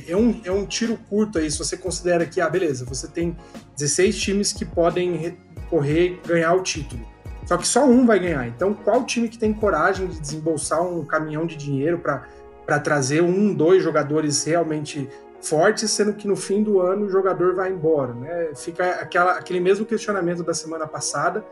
[0.07, 3.35] É um, é um tiro curto aí, se você considera que, ah, beleza, você tem
[3.79, 5.39] 16 times que podem
[5.71, 7.01] correr e ganhar o título.
[7.49, 8.47] Só que só um vai ganhar.
[8.47, 13.55] Então, qual time que tem coragem de desembolsar um caminhão de dinheiro para trazer um,
[13.55, 15.09] dois jogadores realmente
[15.41, 18.51] forte, sendo que no fim do ano o jogador vai embora, né?
[18.55, 21.43] Fica aquela, aquele mesmo questionamento da semana passada,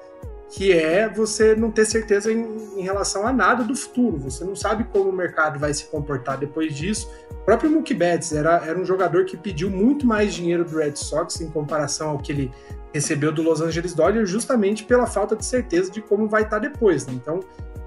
[0.50, 2.44] que é você não ter certeza em,
[2.76, 4.18] em, relação a nada do futuro.
[4.18, 7.10] Você não sabe como o mercado vai se comportar depois disso.
[7.30, 10.96] O próprio Mookie Betts era, era um jogador que pediu muito mais dinheiro do Red
[10.96, 12.52] Sox em comparação ao que ele
[12.96, 17.06] recebeu do Los Angeles Dodgers, justamente pela falta de certeza de como vai estar depois.
[17.06, 17.14] Né?
[17.14, 17.40] Então,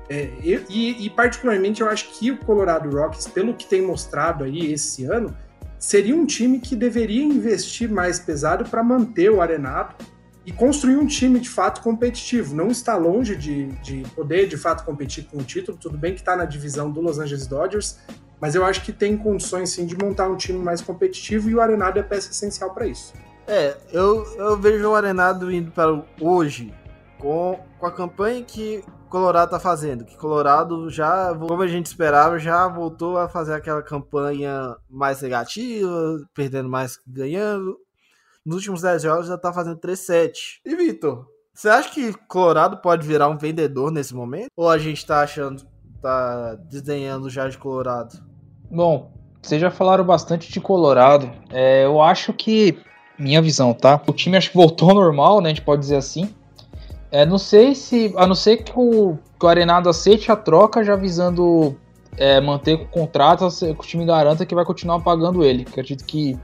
[0.09, 4.71] é, e, e particularmente eu acho que o Colorado Rockies, pelo que tem mostrado aí
[4.71, 5.35] esse ano,
[5.77, 9.95] seria um time que deveria investir mais pesado para manter o Arenado
[10.45, 12.55] e construir um time de fato competitivo.
[12.55, 15.77] Não está longe de, de poder de fato competir com o título.
[15.77, 17.97] Tudo bem que está na divisão do Los Angeles Dodgers,
[18.41, 21.61] mas eu acho que tem condições sim de montar um time mais competitivo e o
[21.61, 23.13] Arenado é peça essencial para isso.
[23.49, 26.71] É, eu, eu vejo o Arenado indo para hoje
[27.17, 32.37] com, com a campanha que Colorado tá fazendo, que Colorado já, como a gente esperava,
[32.37, 35.89] já voltou a fazer aquela campanha mais negativa,
[36.31, 37.75] perdendo mais que ganhando.
[38.45, 40.59] Nos últimos 10 jogos já tá fazendo 3-7.
[40.63, 44.49] E Vitor, você acha que Colorado pode virar um vendedor nesse momento?
[44.55, 45.63] Ou a gente tá achando,
[45.99, 48.13] tá desdenhando já de Colorado?
[48.69, 51.31] Bom, vocês já falaram bastante de Colorado.
[51.49, 52.77] É, eu acho que,
[53.19, 54.01] minha visão, tá?
[54.07, 55.49] O time acho que voltou ao normal, né?
[55.49, 56.33] A gente pode dizer assim.
[57.11, 58.13] É, não sei se.
[58.15, 61.75] A não ser que o, que o Arenado aceite a troca, já visando
[62.17, 65.65] é, manter o contrato, o time garanta que vai continuar pagando ele.
[65.67, 66.37] Acredito que,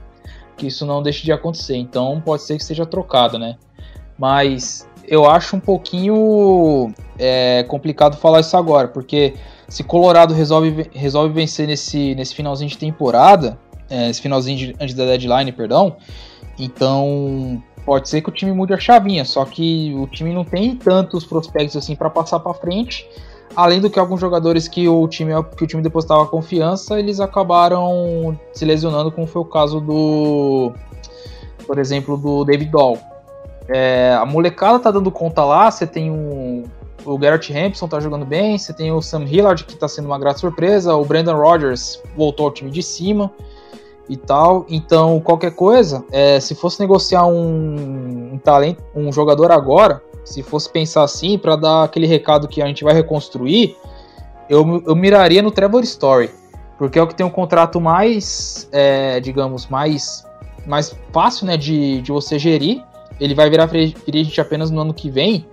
[0.56, 1.76] que isso não deixe de acontecer.
[1.76, 3.56] Então pode ser que seja trocado, né?
[4.18, 9.34] Mas eu acho um pouquinho é, complicado falar isso agora, porque
[9.68, 13.58] se Colorado resolve, resolve vencer nesse, nesse finalzinho de temporada,
[13.88, 15.96] é, esse finalzinho de, antes da deadline, perdão.
[16.58, 20.74] Então, pode ser que o time mude a chavinha, só que o time não tem
[20.74, 23.08] tantos prospectos assim para passar para frente.
[23.54, 28.38] Além do que alguns jogadores que o time que o time depositava confiança, eles acabaram
[28.52, 30.72] se lesionando, como foi o caso do,
[31.66, 32.98] por exemplo, do David Doll.
[33.68, 36.64] É, a molecada tá dando conta lá, você tem um,
[37.04, 40.18] o Garrett Hampson tá jogando bem, você tem o Sam Hillard que tá sendo uma
[40.18, 43.30] grata surpresa, o Brandon Rodgers voltou ao time de cima
[44.08, 44.66] e tal.
[44.68, 50.70] Então, qualquer coisa, é, se fosse negociar um, um, talento, um jogador agora, se fosse
[50.70, 53.76] pensar assim, para dar aquele recado que a gente vai reconstruir,
[54.48, 56.30] eu, eu miraria no Trevor Story,
[56.78, 60.24] porque é o que tem um contrato mais, é, digamos, mais,
[60.66, 62.82] mais fácil né, de, de você gerir.
[63.18, 65.46] Ele vai virar free agent apenas no ano que vem.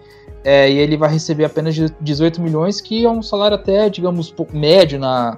[0.44, 5.00] É, e ele vai receber apenas 18 milhões, que é um salário até, digamos, médio
[5.00, 5.38] na,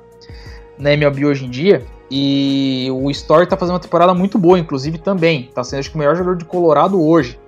[0.80, 1.86] na MLB hoje em dia.
[2.10, 5.50] E o Story tá fazendo uma temporada muito boa, inclusive também.
[5.54, 7.40] Tá sendo acho que o melhor jogador de Colorado hoje.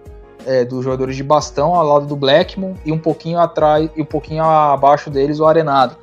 [0.46, 4.06] É, dos jogadores de bastão ao lado do Blackmon e um pouquinho atrás e um
[4.06, 5.98] pouquinho abaixo deles o Arenado.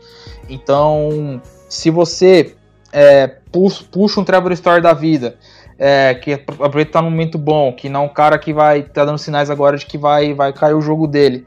[0.50, 2.54] Então, se você
[2.92, 5.36] é, puxa, um Trevor Story da vida,
[5.78, 9.04] é, que aproveita tá num momento bom, que não é um cara que vai tá
[9.04, 11.46] dando sinais agora de que vai, vai cair o jogo dele,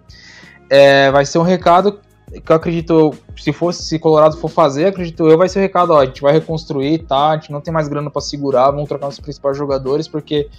[0.69, 1.99] é, vai ser um recado
[2.31, 5.93] que eu acredito, se fosse, se Colorado for fazer, acredito eu, vai ser o recado,
[5.93, 7.29] ó, a gente vai reconstruir, tá?
[7.29, 10.49] A gente não tem mais grana para segurar, vamos trocar os principais jogadores, porque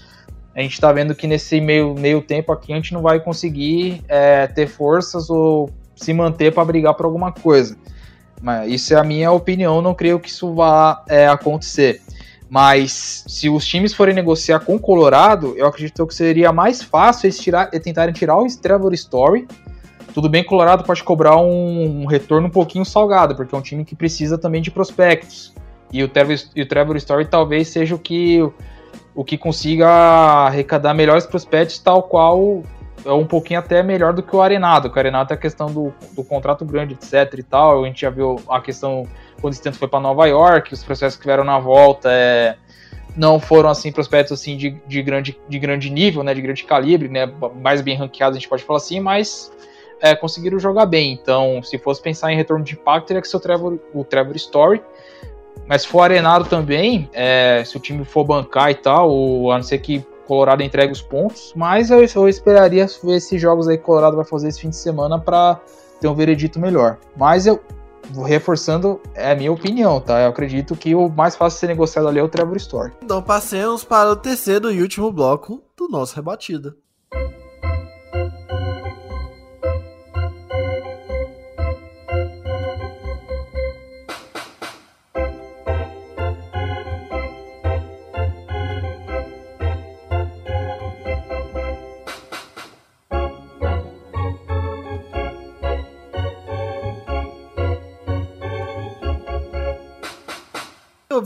[0.55, 4.03] a gente tá vendo que nesse meio, meio tempo aqui a gente não vai conseguir
[4.09, 7.77] é, ter forças ou se manter para brigar por alguma coisa.
[8.41, 12.01] Mas isso é a minha opinião, não creio que isso vá é, acontecer.
[12.49, 17.27] Mas se os times forem negociar com o Colorado, eu acredito que seria mais fácil
[17.27, 19.47] eles tirar, tentarem tirar o Trevor Story
[20.19, 23.59] tudo bem que o Colorado pode cobrar um, um, retorno um pouquinho salgado, porque é
[23.59, 25.55] um time que precisa também de prospectos.
[25.93, 28.41] E o Trevor, e o Trevor Story talvez seja o que,
[29.15, 32.65] o que consiga arrecadar melhores prospectos, tal qual
[33.05, 34.89] é um pouquinho até melhor do que o Arenado.
[34.93, 37.85] O Arenado é a questão do, do contrato grande, etc e tal.
[37.85, 39.05] A gente já viu a questão
[39.41, 42.57] quando o Stanton foi para Nova York, os processos que vieram na volta é,
[43.17, 47.09] não foram assim prospectos assim de, de, grande, de grande nível, né, de grande calibre,
[47.09, 49.57] né, mais bem ranqueados a gente pode falar assim, mas
[50.01, 51.13] é, conseguiram jogar bem.
[51.13, 54.37] Então, se fosse pensar em retorno de impacto, teria que ser o Trevor, o Trevor
[54.37, 54.83] Story.
[55.67, 59.57] Mas se for arenado também, é, se o time for bancar e tal, ou, a
[59.57, 61.53] não ser que Colorado entregue os pontos.
[61.57, 64.77] Mas eu, eu esperaria ver esses jogos aí que Colorado vai fazer esse fim de
[64.77, 65.61] semana para
[66.01, 66.99] ter um veredito melhor.
[67.17, 67.61] Mas eu,
[68.25, 70.21] reforçando, é a minha opinião, tá?
[70.21, 72.93] Eu acredito que o mais fácil de ser negociado ali é o Trevor Story.
[73.03, 76.77] Então passemos para o terceiro e último bloco do nosso rebatida.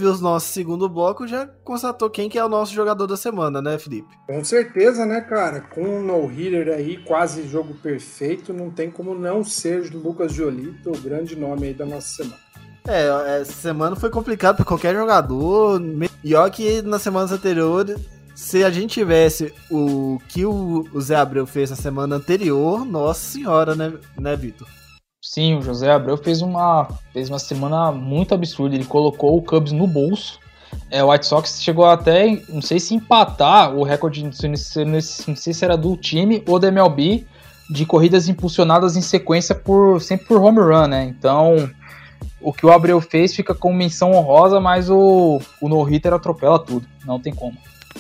[0.07, 3.63] Ouviu o nosso segundo bloco, já constatou quem que é o nosso jogador da semana,
[3.63, 4.15] né, Felipe?
[4.27, 5.61] Com certeza, né, cara?
[5.61, 11.01] Com um no-hitter aí, quase jogo perfeito, não tem como não ser Lucas Jolito, o
[11.01, 12.43] grande nome aí da nossa semana.
[12.87, 15.81] É, essa semana foi complicado para qualquer jogador.
[16.21, 17.97] Pior que nas semanas anteriores,
[18.35, 23.77] se a gente tivesse o que o Zé Abreu fez na semana anterior, nossa senhora,
[23.77, 24.67] né, né Vitor?
[25.25, 28.75] Sim, o José Abreu fez uma, fez uma semana muito absurda.
[28.75, 30.41] Ele colocou o Cubs no bolso.
[30.91, 35.65] É, o White Sox chegou até, não sei se empatar o recorde, não sei se
[35.65, 37.25] era do time ou da MLB,
[37.71, 41.05] de corridas impulsionadas em sequência por sempre por home run, né?
[41.05, 41.71] Então,
[42.41, 46.87] o que o Abreu fez fica com menção honrosa, mas o, o no-hitter atropela tudo.
[47.07, 47.57] Não tem como.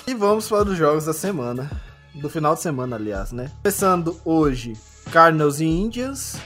[0.08, 1.70] E vamos para os jogos da semana.
[2.14, 3.50] Do final de semana, aliás, né?
[3.62, 4.72] Começando hoje,
[5.12, 6.36] Cardinals e Indians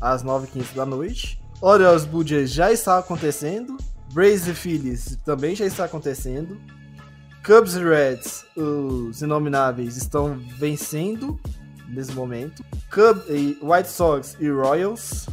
[0.00, 1.40] às 9h15 da noite.
[1.60, 3.76] Orioles Jays já está acontecendo.
[4.12, 6.60] Braves e Phillies também já está acontecendo.
[7.44, 11.38] Cubs e Reds, os inomináveis, estão vencendo
[11.88, 12.64] nesse momento.
[12.90, 15.26] Cubs e White Sox e Royals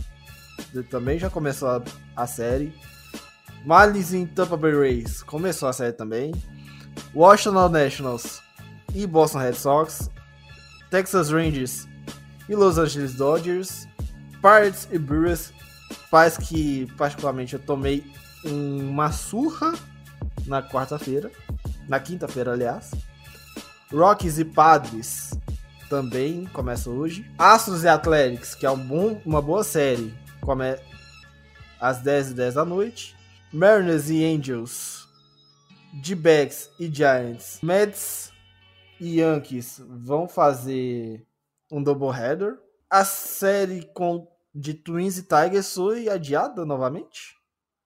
[0.89, 1.83] também já começou a,
[2.15, 2.73] a série.
[3.65, 6.33] Marlins e Tampa Bay Rays começou a série também.
[7.13, 8.41] Washington Nationals
[8.93, 10.09] e Boston Red Sox.
[10.89, 11.87] Texas Rangers
[12.47, 13.87] e Los Angeles Dodgers.
[14.41, 15.53] Pirates e Brewers,
[16.09, 18.03] faz que particularmente eu tomei
[18.43, 19.73] uma surra
[20.45, 21.31] na quarta-feira,
[21.87, 22.91] na quinta-feira, aliás.
[23.91, 25.31] Rockies e Padres
[25.89, 27.29] também começa hoje.
[27.37, 30.77] Astros e Athletics, que é um bom, uma boa série, come
[31.79, 33.15] às 10 e 10 da noite.
[33.51, 35.07] Mariners e Angels
[35.93, 38.31] D-backs e Giants, Mets
[38.99, 41.25] e Yankees vão fazer
[41.71, 42.59] um doubleheader.
[42.89, 44.25] A série com
[44.55, 47.35] de Twins e Tigers foi adiada novamente.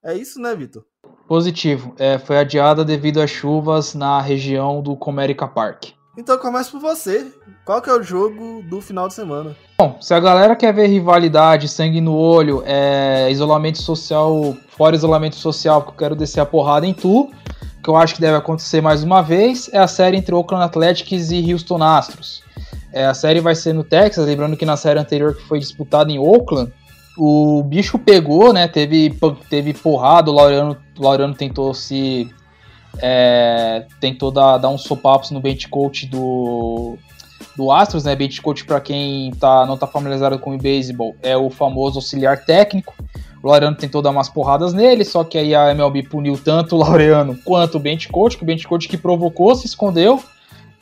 [0.05, 0.83] É isso, né, Vitor?
[1.27, 1.95] Positivo.
[1.97, 5.89] É, foi adiada devido às chuvas na região do Comerica Park.
[6.15, 7.33] Então começa por você.
[7.65, 9.55] Qual que é o jogo do final de semana?
[9.79, 15.35] Bom, se a galera quer ver rivalidade, sangue no olho, é, isolamento social, fora isolamento
[15.35, 17.31] social, porque eu quero descer a porrada em tu,
[17.83, 21.31] que eu acho que deve acontecer mais uma vez, é a série entre Oakland Athletics
[21.31, 22.43] e Houston Astros.
[22.93, 26.11] É, a série vai ser no Texas, lembrando que na série anterior que foi disputada
[26.11, 26.71] em Oakland,
[27.17, 28.67] o bicho pegou, né?
[28.67, 29.15] Teve,
[29.49, 32.29] teve porrada, o Laureano, o Laureano tentou se.
[32.97, 36.97] É, tentou dar, dar uns sopapos no bench coach do,
[37.55, 38.15] do Astros, né?
[38.15, 42.45] Bench coach, para quem tá, não tá familiarizado com o beisebol, é o famoso auxiliar
[42.45, 42.93] técnico.
[43.41, 46.79] O Laureano tentou dar umas porradas nele, só que aí a MLB puniu tanto o
[46.79, 50.21] Laureano quanto o bench coach, que o bench coach que provocou se escondeu.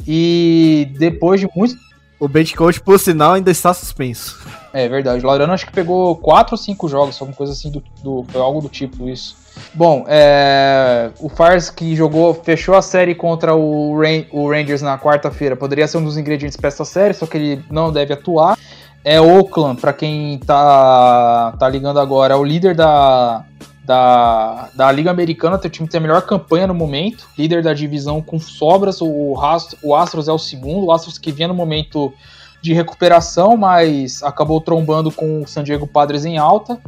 [0.07, 1.75] E depois de muito
[2.19, 4.37] o coach, por sinal, ainda está suspenso.
[4.73, 5.23] É verdade.
[5.23, 8.25] O Laureano acho que pegou 4 ou 5 jogos, alguma coisa assim do, do.
[8.27, 9.37] Foi algo do tipo isso.
[9.73, 13.95] Bom, é, o Fars que jogou, fechou a série contra o,
[14.31, 17.63] o Rangers na quarta-feira, poderia ser um dos ingredientes para essa série, só que ele
[17.69, 18.57] não deve atuar.
[19.03, 23.45] É Oakland, para quem tá, tá ligando agora, é o líder da,
[23.89, 28.21] da, da Liga Americana, o time tem a melhor campanha no momento, líder da divisão
[28.21, 29.33] com sobras, o,
[29.81, 32.13] o Astros é o segundo, o Astros que vinha no momento
[32.61, 36.79] de recuperação, mas acabou trombando com o San Diego Padres em alta,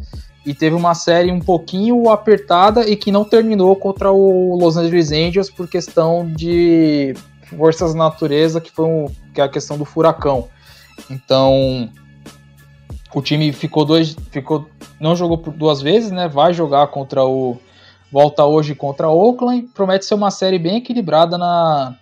[0.46, 5.12] e teve uma série um pouquinho apertada e que não terminou contra o Los Angeles
[5.12, 7.16] Angels por questão de
[7.58, 10.50] forças da natureza, que foi um, que é a questão do furacão.
[11.10, 11.90] Então,
[13.14, 14.68] o time ficou dois, ficou,
[15.00, 16.28] não jogou por duas vezes, né?
[16.28, 17.58] Vai jogar contra o
[18.12, 19.70] volta hoje contra o Oakland.
[19.74, 21.98] Promete ser uma série bem equilibrada na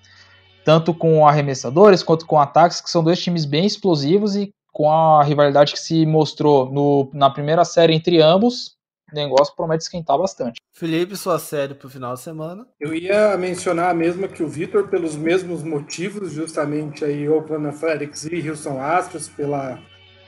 [0.66, 5.24] tanto com arremessadores quanto com ataques, que são dois times bem explosivos e com a
[5.24, 8.78] rivalidade que se mostrou no, na primeira série entre ambos,
[9.12, 10.62] o negócio promete esquentar bastante.
[10.72, 12.68] Felipe, sua série para o final de semana?
[12.80, 18.26] Eu ia mencionar a mesma que o Vitor, pelos mesmos motivos, justamente aí Oakland Athletics
[18.26, 19.80] e Houston Astros, pela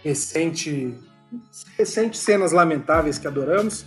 [0.03, 0.93] recente,
[1.77, 3.85] recente cenas lamentáveis que adoramos.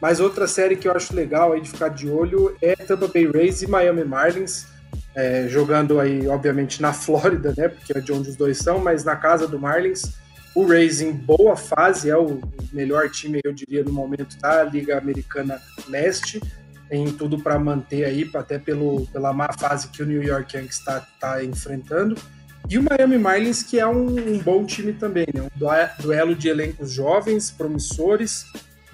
[0.00, 3.26] Mas outra série que eu acho legal aí de ficar de olho é Tampa Bay
[3.26, 4.66] Rays e Miami Marlins,
[5.14, 7.68] é, jogando aí, obviamente, na Flórida, né?
[7.68, 10.20] Porque é de onde os dois são, mas na casa do Marlins.
[10.54, 12.40] O Rays em boa fase, é o
[12.72, 16.40] melhor time, eu diria, no momento da Liga Americana Leste.
[16.90, 20.78] Tem tudo para manter aí, até pelo, pela má fase que o New York Yankees
[20.78, 22.16] está tá enfrentando.
[22.68, 25.42] E o Miami Marlins, que é um, um bom time também, né?
[25.42, 28.46] Um duelo de elencos jovens, promissores,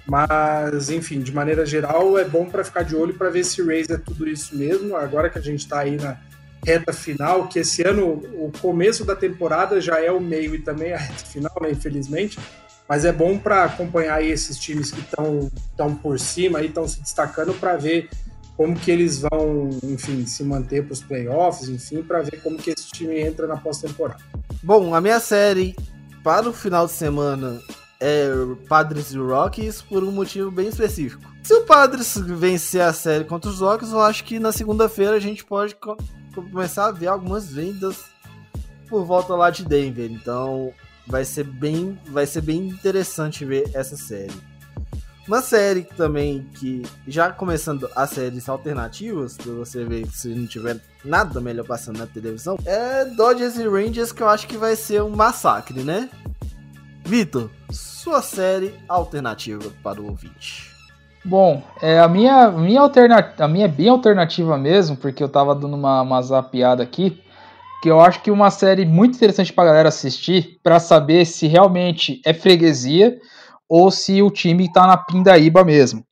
[0.07, 3.66] mas, enfim, de maneira geral, é bom para ficar de olho para ver se o
[3.66, 4.97] Rays é tudo isso mesmo.
[4.97, 6.19] Agora que a gente está aí na
[6.64, 10.95] reta final, que esse ano, o começo da temporada já é o meio e também
[10.95, 12.39] a reta final, né, infelizmente.
[12.89, 17.53] Mas é bom para acompanhar esses times que estão por cima e estão se destacando
[17.53, 18.09] para ver
[18.59, 22.71] como que eles vão, enfim, se manter para os playoffs, enfim, para ver como que
[22.71, 24.21] esse time entra na pós-temporada.
[24.65, 25.77] Bom, a minha série
[26.25, 27.63] para o final de semana
[28.01, 28.29] é
[28.69, 31.23] Padres e Rockies por um motivo bem específico.
[31.41, 35.21] Se o Padres vencer a série contra os Rockies, eu acho que na segunda-feira a
[35.21, 35.97] gente pode co
[36.35, 38.07] começar a ver algumas vendas
[38.89, 40.11] por volta lá de Denver.
[40.11, 40.73] Então,
[41.07, 44.35] vai ser bem, vai ser bem interessante ver essa série.
[45.29, 50.79] Uma série também que, já começando as séries alternativas, pra você ver se não tiver
[51.05, 55.03] nada melhor passando na televisão, é Dodgers e Rangers, que eu acho que vai ser
[55.03, 56.09] um massacre, né?
[57.05, 60.72] Vitor, sua série alternativa para o ouvinte.
[61.22, 65.55] Bom, é, a minha, minha alternativa, a minha é bem alternativa mesmo, porque eu tava
[65.55, 67.22] dando uma, uma zapiada aqui,
[67.83, 72.22] que eu acho que uma série muito interessante pra galera assistir, para saber se realmente
[72.24, 73.18] é freguesia
[73.69, 76.05] ou se o time está na pindaíba mesmo,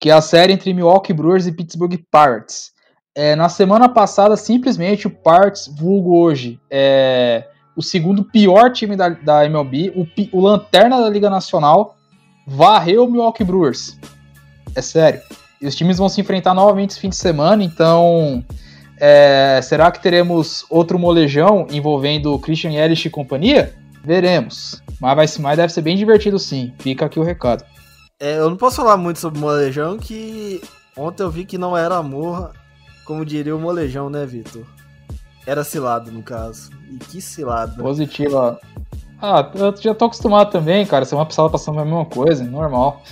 [0.00, 2.72] que é a série entre Milwaukee Brewers e Pittsburgh Pirates.
[3.14, 9.08] É, na semana passada, simplesmente o Pirates, vulgo hoje, é o segundo pior time da,
[9.08, 11.96] da MLB, o, o lanterna da Liga Nacional,
[12.46, 13.98] varreu o Milwaukee Brewers.
[14.74, 15.20] É sério.
[15.60, 18.44] E os times vão se enfrentar novamente esse fim de semana, então
[19.00, 23.74] é, será que teremos outro molejão envolvendo Christian Yelich e companhia?
[24.04, 24.82] Veremos.
[25.00, 26.72] Mas, vai, mas deve ser bem divertido sim.
[26.78, 27.64] Fica aqui o recado.
[28.20, 30.60] É, eu não posso falar muito sobre o molejão, que
[30.96, 32.52] ontem eu vi que não era amor,
[33.04, 34.64] como diria o molejão, né, Vitor?
[35.46, 36.70] Era cilado, no caso.
[36.90, 37.82] E que cilado.
[37.82, 38.58] Positiva.
[39.20, 41.04] Ah, eu já tô acostumado também, cara.
[41.04, 43.02] Semana passada passando a mesma coisa, normal.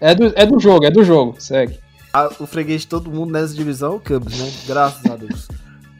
[0.00, 1.78] É do, é do jogo, é do jogo, segue.
[2.12, 4.50] A- o freguês de todo mundo nessa divisão é o Cubs, né?
[4.66, 5.48] Graças a Deus.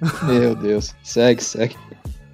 [0.24, 0.94] Meu Deus.
[1.02, 1.76] Segue, segue.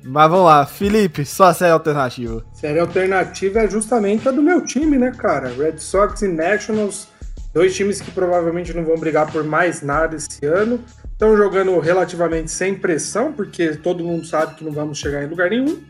[0.09, 2.45] Mas vamos lá, Felipe, sua série alternativa.
[2.53, 5.49] Série alternativa é justamente a do meu time, né, cara?
[5.49, 7.09] Red Sox e Nationals,
[7.53, 10.81] dois times que provavelmente não vão brigar por mais nada esse ano.
[11.11, 15.51] Estão jogando relativamente sem pressão, porque todo mundo sabe que não vamos chegar em lugar
[15.51, 15.83] nenhum.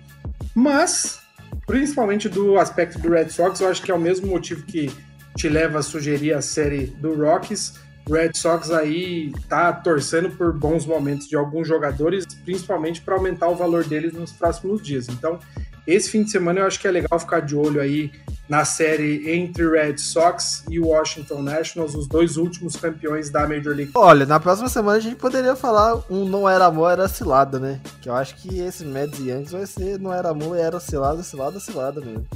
[0.55, 1.19] Mas,
[1.67, 4.91] principalmente do aspecto do Red Sox, eu acho que é o mesmo motivo que
[5.37, 7.75] te leva a sugerir a série do Rockies.
[8.09, 13.49] O Red Sox aí tá torcendo por bons momentos de alguns jogadores, principalmente para aumentar
[13.49, 15.09] o valor deles nos próximos dias.
[15.09, 15.41] Então,
[15.87, 18.13] esse fim de semana eu acho que é legal ficar de olho aí
[18.49, 23.91] na série entre Red Sox e Washington Nationals, os dois últimos campeões da Major League.
[23.95, 27.81] Olha, na próxima semana a gente poderia falar um não era amor, era cilada, né?
[28.01, 31.23] Que eu acho que esse Mets e Yankees vai ser não era amor, era cilada,
[31.23, 32.27] cilada, cilada mesmo.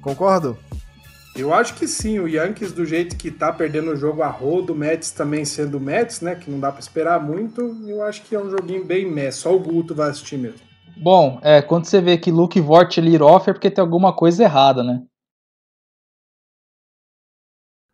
[0.00, 0.56] Concordo?
[1.38, 4.72] Eu acho que sim, o Yankees do jeito que tá perdendo o jogo a rodo,
[4.72, 8.22] o Mets também sendo o Mets, né, que não dá para esperar muito, eu acho
[8.22, 10.60] que é um joguinho bem meh, só o Guto vai assistir mesmo.
[10.96, 14.42] Bom, é, quando você vê que Luke Vort lead off é porque tem alguma coisa
[14.42, 15.00] errada, né?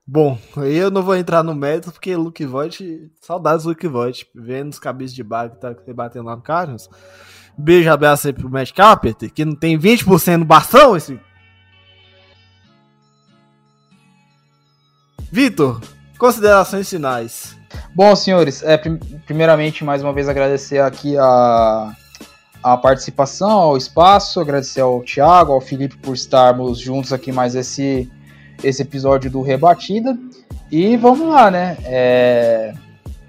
[0.06, 4.70] Bom, eu não vou entrar no mérito porque Luke Voigt, saudades do Luke Voigt, vendo
[4.70, 6.88] os cabeças de bar que tá debatendo lá no Cardinals.
[7.56, 11.18] Beijo, abraço aí pro Matt Carpenter, que não tem 20% no bastão, esse...
[15.34, 15.80] Vitor,
[16.16, 17.56] considerações finais.
[17.92, 21.92] Bom, senhores, é, prim- primeiramente, mais uma vez, agradecer aqui a,
[22.62, 28.08] a participação, ao espaço, agradecer ao Thiago, ao Felipe por estarmos juntos aqui mais esse,
[28.62, 30.16] esse episódio do Rebatida.
[30.70, 31.78] E vamos lá, né?
[31.82, 32.72] É,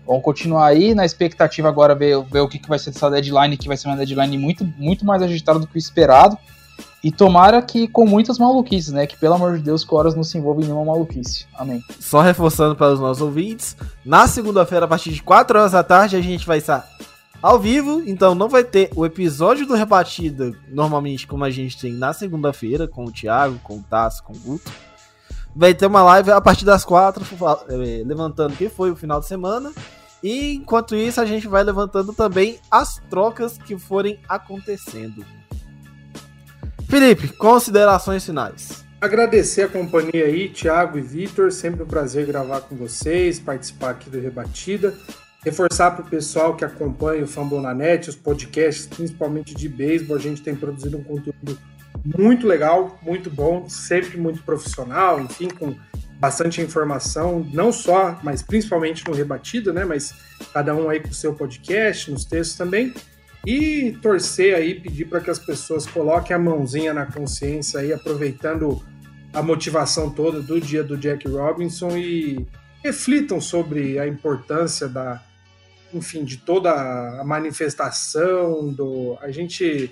[0.06, 3.58] vamos continuar aí na expectativa agora, ver, ver o que, que vai ser dessa deadline,
[3.58, 6.38] que vai ser uma deadline muito, muito mais agitada do que o esperado.
[7.06, 9.06] E tomara que com muitas maluquices, né?
[9.06, 11.46] Que pelo amor de Deus, que horas não se envolve em nenhuma maluquice.
[11.54, 11.80] Amém.
[12.00, 16.16] Só reforçando para os nossos ouvintes, na segunda-feira, a partir de 4 horas da tarde,
[16.16, 16.84] a gente vai estar
[17.44, 21.94] ao vivo, então não vai ter o episódio do Rebatida, normalmente como a gente tem
[21.94, 24.72] na segunda-feira, com o Thiago, com o Tasso, com o Guto.
[25.56, 28.96] Vai ter uma live a partir das 4, fa- eh, levantando o que foi o
[28.96, 29.72] final de semana.
[30.24, 35.24] E enquanto isso, a gente vai levantando também as trocas que forem acontecendo.
[36.88, 38.86] Felipe, considerações finais.
[39.02, 44.10] Agradecer a companhia aí, Thiago e Vitor, sempre um prazer gravar com vocês, participar aqui
[44.10, 44.94] do Rebatida.
[45.44, 50.42] Reforçar para o pessoal que acompanha o Fambonanet, os podcasts, principalmente de beisebol, a gente
[50.42, 51.60] tem produzido um conteúdo
[52.04, 55.76] muito legal, muito bom, sempre muito profissional, enfim, com
[56.20, 59.86] bastante informação, não só, mas principalmente no Rebatida, né?
[59.86, 60.16] Mas
[60.54, 62.94] cada um aí com o seu podcast, nos textos também.
[63.46, 68.84] E torcer aí, pedir para que as pessoas coloquem a mãozinha na consciência aí, aproveitando
[69.32, 72.48] a motivação toda do dia do Jack Robinson e
[72.84, 75.24] reflitam sobre a importância da,
[75.94, 76.72] enfim, de toda
[77.20, 79.18] a manifestação do.
[79.22, 79.92] A gente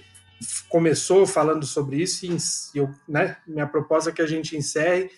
[0.67, 5.11] começou falando sobre isso e eu, né, minha proposta é que a gente encerre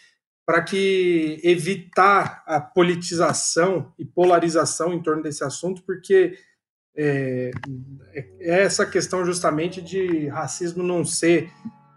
[0.46, 6.38] para que evitar a politização e polarização em torno desse assunto, porque
[6.98, 7.52] é,
[8.14, 11.52] é essa questão justamente de racismo não ser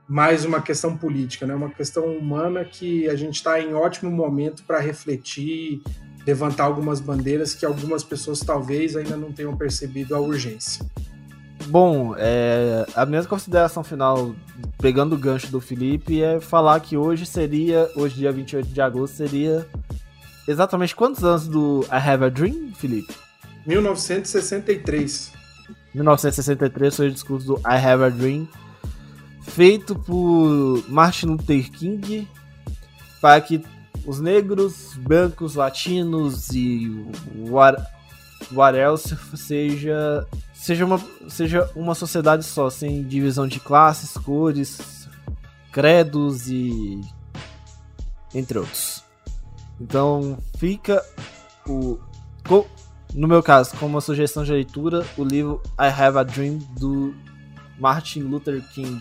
[0.09, 1.55] mais uma questão política, né?
[1.55, 5.83] uma questão humana que a gente está em ótimo momento para refletir,
[6.27, 10.85] levantar algumas bandeiras que algumas pessoas talvez ainda não tenham percebido a urgência.
[11.67, 14.35] Bom, é, a minha consideração final,
[14.81, 19.17] pegando o gancho do Felipe, é falar que hoje seria, hoje dia 28 de agosto,
[19.17, 19.67] seria
[20.47, 23.28] exatamente quantos anos do I Have a Dream, Felipe?
[23.69, 25.33] 1963.
[25.95, 28.49] 1963 foi o discurso do I Have a Dream,
[29.43, 32.27] feito por Martin Luther King,
[33.21, 33.63] para que
[34.07, 36.89] os negros, brancos, latinos e
[37.51, 37.83] what,
[38.53, 45.09] what else seja, seja, uma, seja uma sociedade só, sem divisão de classes, cores,
[45.71, 47.03] credos e
[48.35, 49.05] entre outros.
[49.79, 51.05] Então fica
[51.67, 51.99] o
[53.15, 57.15] no meu caso, como uma sugestão de leitura, o livro I Have a Dream do
[57.79, 59.01] Martin Luther King.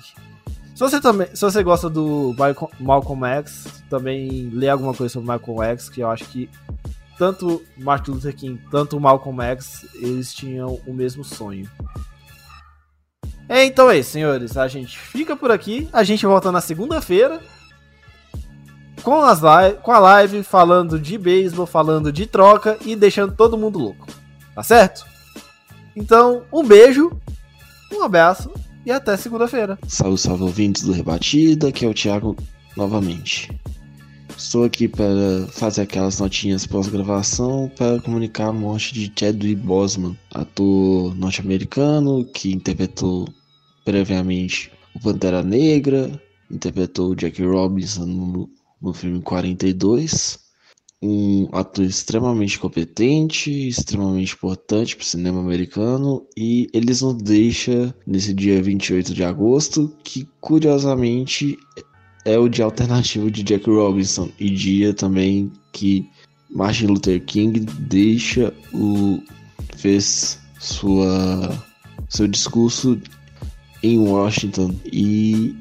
[0.73, 2.35] Se você também, se você gosta do
[2.79, 6.49] Malcolm- X, também lê alguma coisa sobre Malcolm X, que eu acho que
[7.17, 11.67] tanto Martin Luther King, tanto Malcolm X, eles tinham o mesmo sonho.
[13.49, 14.57] Então é isso, senhores.
[14.57, 15.89] A gente fica por aqui.
[15.91, 17.41] A gente volta na segunda-feira
[19.07, 19.39] com, as
[19.83, 24.05] com a live falando de beisebol, falando de troca e deixando todo mundo louco.
[24.53, 25.05] Tá certo?
[25.95, 27.17] Então, um beijo,
[27.93, 28.51] um abraço
[28.85, 29.79] e até segunda-feira.
[29.87, 32.35] Salve, salve ouvintes do Rebatida, aqui é o Thiago
[32.75, 33.49] novamente.
[34.37, 41.15] Estou aqui para fazer aquelas notinhas pós-gravação para comunicar a morte de Chadwick Boseman, ator
[41.15, 43.25] norte-americano que interpretou
[43.85, 46.11] previamente o Pantera Negra,
[46.51, 48.49] interpretou o Jack Robinson no,
[48.81, 50.47] no filme 42
[51.01, 58.33] um ator extremamente competente, extremamente importante para o cinema americano e eles nos deixa nesse
[58.33, 61.57] dia 28 de agosto, que curiosamente
[62.25, 66.09] é o dia alternativo de Jack Robinson e dia também que
[66.49, 69.21] Martin Luther King deixa o
[69.75, 71.63] fez sua
[72.09, 72.99] seu discurso
[73.83, 74.73] em Washington.
[74.91, 75.55] E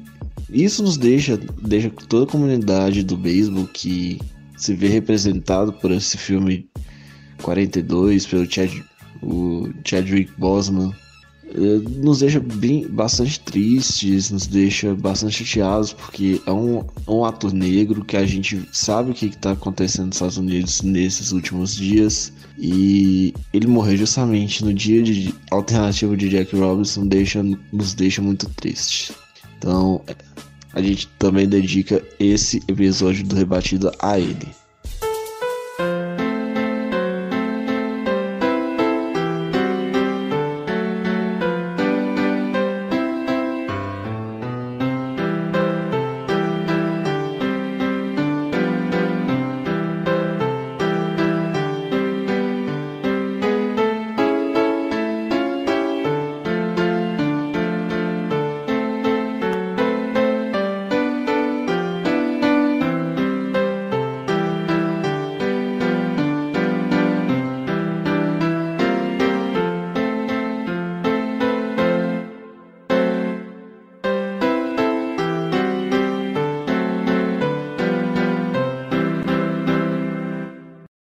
[0.49, 4.19] isso nos deixa deixa toda a comunidade do beisebol que
[4.57, 6.67] se vê representado por esse filme
[7.41, 8.71] 42 pelo Chad,
[9.21, 10.93] o Chadwick Boseman
[11.49, 17.23] eh, nos deixa bem, bastante tristes, nos deixa bastante chateados, porque é um, é um
[17.23, 21.75] ator negro que a gente sabe o que está acontecendo nos Estados Unidos nesses últimos
[21.75, 22.33] dias.
[22.57, 28.49] E ele morreu justamente no dia de alternativo de Jack Robinson, deixa, nos deixa muito
[28.49, 29.11] tristes.
[29.57, 30.01] Então,
[30.73, 34.47] a gente também dedica esse episódio do Rebatido a ele.